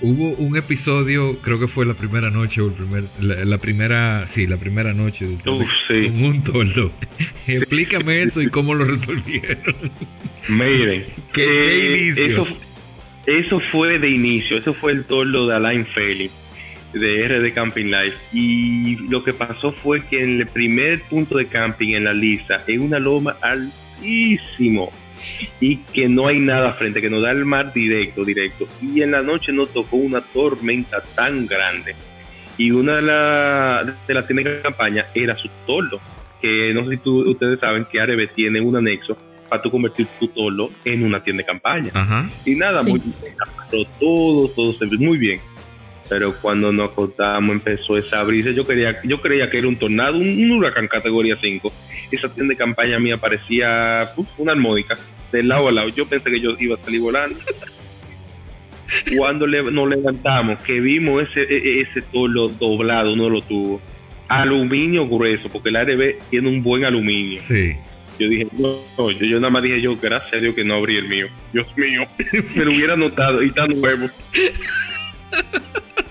[0.00, 4.46] hubo un episodio, creo que fue la primera noche o el primer, la, primera, sí,
[4.46, 6.06] la primera noche de Uf, sí.
[6.06, 6.92] con un toldo.
[7.46, 9.74] Explícame eso y cómo lo resolvieron.
[10.48, 12.26] Miren, ¿Qué, eh, inicio?
[12.26, 12.46] Eso,
[13.26, 16.41] eso, fue de inicio, eso fue el toldo de Alain Félix
[16.92, 21.46] de RD Camping Life y lo que pasó fue que en el primer punto de
[21.46, 24.90] camping en la lista es una loma altísimo
[25.60, 28.66] y que no hay nada frente, que nos da el mar directo, directo.
[28.80, 31.94] Y en la noche nos tocó una tormenta tan grande.
[32.58, 36.00] Y una de, la, de las tiendas de campaña era su toldo,
[36.40, 39.16] que no sé si ustedes saben que Arebe tiene un anexo
[39.48, 42.28] para tú convertir tu toldo en una tienda de campaña.
[42.44, 43.34] Y nada, muy bien,
[44.00, 45.40] todo, todo se ve muy bien
[46.12, 48.50] pero cuando nos acostamos empezó esa brisa.
[48.50, 51.72] Yo quería, yo creía que era un tornado, un, huracán categoría 5.
[52.10, 54.98] Esa tienda de campaña mía parecía una armónica,
[55.32, 55.88] de lado a lado.
[55.88, 57.38] Yo pensé que yo iba a salir volando.
[59.16, 63.80] cuando nos levantamos, que vimos ese, e, e, ese tolo doblado, no lo tuvo.
[64.28, 67.40] aluminio grueso, porque el ARB tiene un buen aluminio.
[67.40, 67.72] Sí.
[68.18, 70.96] Yo dije, no, yo, yo nada más dije yo, gracias a Dios que no abrí
[70.96, 71.28] el mío.
[71.54, 72.06] Dios mío,
[72.54, 74.08] me lo hubiera notado y tan nuevo.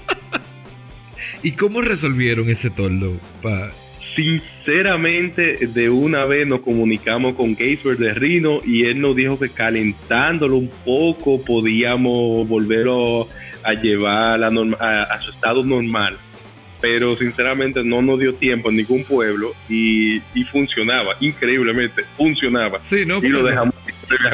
[1.43, 3.13] ¿Y cómo resolvieron ese toldo?
[3.41, 3.71] Pa?
[4.15, 9.49] Sinceramente, de una vez nos comunicamos con Gaisberg de Rino y él nos dijo que
[9.49, 13.27] calentándolo un poco podíamos volverlo
[13.63, 16.17] a llevar a, a, a su estado normal
[16.81, 22.81] pero sinceramente no nos dio tiempo en ningún pueblo y, y funcionaba, increíblemente, funcionaba.
[22.83, 23.75] Sí, no, y lo dejamos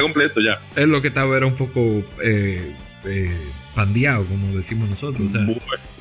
[0.00, 0.58] completo ya.
[0.74, 2.72] Es lo que estaba era un poco eh,
[3.04, 3.36] eh,
[3.78, 5.28] pandeado, como decimos nosotros.
[5.28, 5.40] O sea.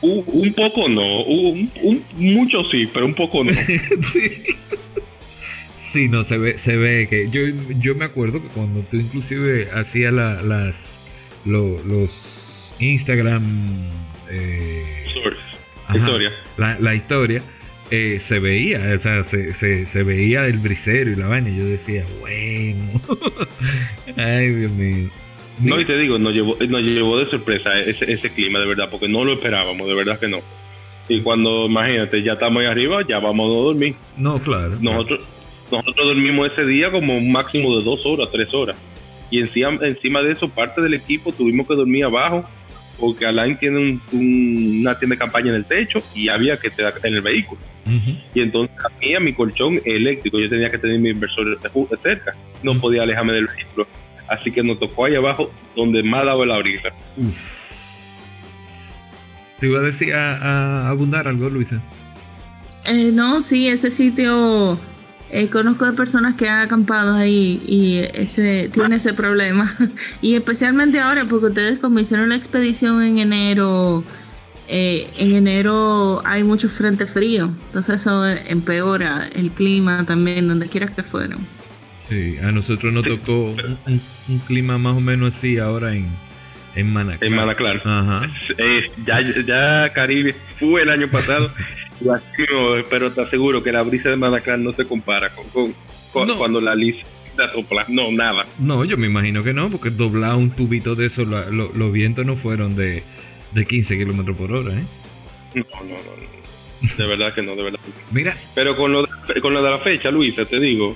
[0.01, 3.51] un, un, poco no, un, un, mucho sí, pero un poco no.
[4.11, 4.31] sí.
[5.77, 6.09] sí.
[6.09, 7.41] no, se ve, se ve que yo,
[7.79, 10.97] yo me acuerdo que cuando tú inclusive hacías la, las,
[11.45, 13.89] lo, los Instagram...
[14.31, 14.83] Eh,
[15.85, 16.31] Ajá, historia.
[16.57, 17.43] La, la historia
[17.91, 21.49] eh, se veía, o sea, se, se, se, veía el brisero y la vaina.
[21.49, 23.01] Y yo decía, bueno.
[24.17, 25.09] Ay, Dios mío.
[25.59, 28.89] No, y te digo, nos llevó, nos llevó de sorpresa ese, ese clima, de verdad,
[28.91, 30.39] porque no lo esperábamos, de verdad que no.
[31.09, 33.95] Y cuando, imagínate, ya estamos ahí arriba, ya vamos a dormir.
[34.17, 34.75] No, claro.
[34.81, 35.21] Nosotros,
[35.71, 38.77] nosotros dormimos ese día como un máximo de dos horas, tres horas.
[39.31, 42.47] Y encima, encima de eso, parte del equipo tuvimos que dormir abajo
[42.99, 46.67] porque Alain tiene un, un, una tienda de campaña en el techo y había que
[46.67, 47.61] estar en el vehículo.
[47.85, 48.23] Uh -huh.
[48.33, 51.57] Y entonces a mí, a mi colchón eléctrico, yo tenía que tener mi inversor
[52.01, 53.87] cerca, no podía alejarme del vehículo.
[54.27, 56.89] Así que nos tocó ahí abajo donde más daba la brisa.
[59.59, 61.81] ¿Te iba a decir a, a abundar algo, Luisa?
[62.85, 64.77] Eh, no, sí, ese sitio
[65.29, 69.75] eh, conozco de personas que han acampado ahí y ese tiene ese problema.
[70.21, 74.03] y especialmente ahora, porque ustedes como hicieron la expedición en enero,
[74.69, 77.51] eh, en enero hay mucho frente frío.
[77.67, 81.39] Entonces eso empeora el clima también, donde quiera que fueran.
[82.09, 86.07] Sí, a nosotros nos tocó un, un, un clima más o menos así ahora en,
[86.75, 87.23] en Manaclar.
[87.29, 87.81] En Manaclar.
[87.83, 88.29] Ajá.
[88.57, 91.51] Eh, ya, ya Caribe fue el año pasado.
[92.89, 95.73] pero te aseguro que la brisa de Manaclar no se compara con, con,
[96.13, 96.37] con no.
[96.37, 97.05] cuando la lisa
[97.53, 97.85] sopla.
[97.87, 98.45] No, nada.
[98.59, 101.91] No, yo me imagino que no, porque doblar un tubito de eso, los lo, lo
[101.91, 103.03] vientos no fueron de,
[103.53, 104.83] de 15 kilómetros por hora, ¿eh?
[105.55, 106.95] No, no, no, no.
[106.95, 107.79] De verdad que no, de verdad.
[108.11, 108.37] Mira.
[108.53, 110.95] Pero con lo, de, con lo de la fecha, Luisa, te digo,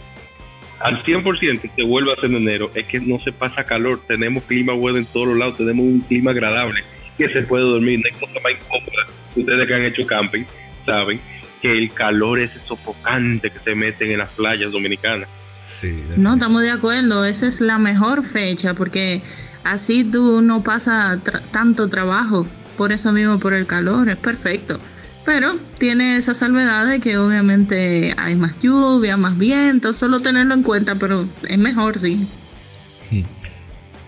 [0.84, 4.44] al 100% se vuelve a hacer en enero, es que no se pasa calor, tenemos
[4.44, 6.84] clima bueno en todos los lados, tenemos un clima agradable,
[7.18, 9.08] que se puede dormir, no hay cosa más incómoda.
[9.36, 10.44] Ustedes que han hecho camping
[10.86, 11.20] saben
[11.62, 15.30] que el calor es sofocante que se meten en las playas dominicanas.
[15.60, 19.22] Sí, no, estamos de acuerdo, esa es la mejor fecha porque
[19.64, 24.80] así tú no pasas tra tanto trabajo, por eso mismo, por el calor, es perfecto.
[25.26, 30.64] Pero tiene esa salvedad de que obviamente hay más lluvia, más viento, solo tenerlo en
[30.64, 32.28] cuenta, pero es mejor, sí.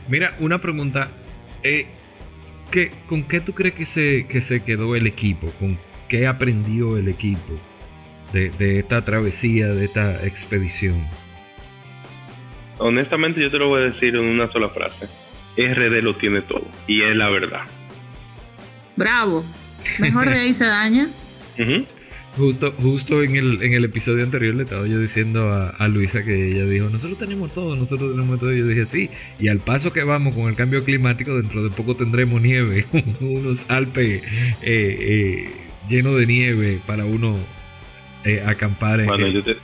[0.08, 1.10] Mira, una pregunta.
[1.62, 1.88] Eh,
[2.72, 5.52] ¿qué, ¿Con qué tú crees que se, que se quedó el equipo?
[5.60, 5.78] ¿Con
[6.10, 7.60] qué aprendió el equipo
[8.34, 11.08] de, de esta travesía, de esta expedición?
[12.80, 15.08] Honestamente, yo te lo voy a decir en una sola frase.
[15.58, 16.66] RD lo tiene todo.
[16.88, 17.62] Y es la verdad.
[18.96, 19.44] Bravo.
[20.00, 21.08] Mejor de ahí se daña.
[21.56, 21.86] Uh -huh.
[22.36, 26.24] Justo, justo en el, en el episodio anterior le estaba yo diciendo a, a, Luisa
[26.24, 28.52] que ella dijo, nosotros tenemos todo, nosotros tenemos todo.
[28.52, 31.70] Y yo dije, sí, y al paso que vamos con el cambio climático, dentro de
[31.70, 32.88] poco tendremos nieve,
[33.22, 35.52] unos Alpes eh, eh,
[35.88, 37.38] llenos de nieve para uno
[38.24, 39.02] eh, acampar.
[39.02, 39.34] En bueno, el...
[39.34, 39.58] yo, te,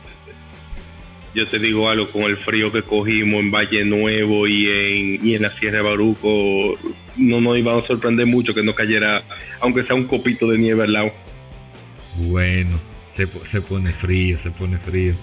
[1.40, 5.36] yo te digo algo, con el frío que cogimos en Valle Nuevo y en, y
[5.36, 6.78] en la Sierra de Baruco,
[7.16, 9.24] no nos iba a sorprender mucho que no cayera,
[9.62, 11.14] aunque sea un copito de nieve al lado.
[12.18, 12.78] Bueno,
[13.14, 15.14] se, se pone frío, se pone frío.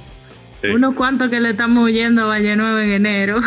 [0.62, 0.68] Sí.
[0.68, 3.40] Unos cuantos que le estamos huyendo a Valle Nuevo en enero.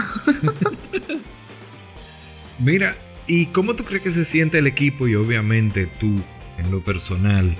[2.59, 2.95] Mira,
[3.25, 6.21] ¿y cómo tú crees que se siente el equipo y obviamente tú,
[6.59, 7.55] en lo personal,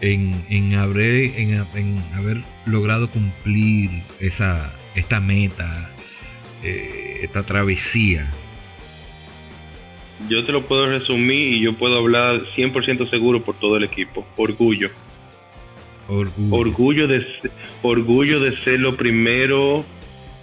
[0.00, 3.90] en, en, haber, en, en haber logrado cumplir
[4.20, 5.90] esa, esta meta,
[6.62, 8.30] eh, esta travesía?
[10.28, 14.26] Yo te lo puedo resumir y yo puedo hablar 100% seguro por todo el equipo.
[14.36, 14.90] Orgullo.
[16.08, 16.54] Orgullo.
[16.54, 17.26] Orgullo de,
[17.82, 19.84] orgullo de ser lo primero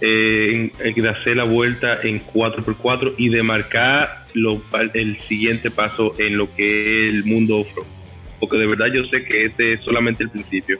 [0.00, 4.62] eh, en, de hacer la vuelta en 4x4 y de marcar lo,
[4.94, 7.97] el siguiente paso en lo que es el mundo off-road
[8.40, 10.78] porque de verdad yo sé que este es solamente el principio,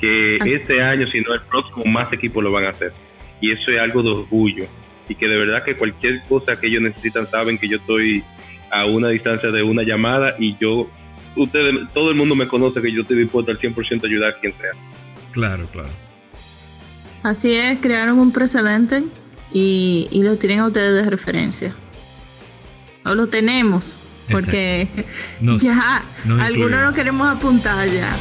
[0.00, 0.44] que ah.
[0.46, 2.92] este año, si no el próximo, más equipos lo van a hacer.
[3.40, 4.64] Y eso es algo de orgullo,
[5.08, 8.22] y que de verdad que cualquier cosa que ellos necesitan, saben que yo estoy
[8.70, 10.88] a una distancia de una llamada y yo,
[11.36, 14.38] ustedes, todo el mundo me conoce que yo estoy dispuesto al 100% a ayudar a
[14.38, 14.70] quien sea.
[15.32, 15.88] Claro, claro.
[17.22, 19.02] Así es, crearon un precedente
[19.52, 21.74] y, y lo tienen a ustedes de referencia.
[23.04, 23.98] O lo tenemos
[24.30, 24.88] porque
[25.58, 26.02] ya
[26.40, 28.14] algunos no queremos apuntar ya.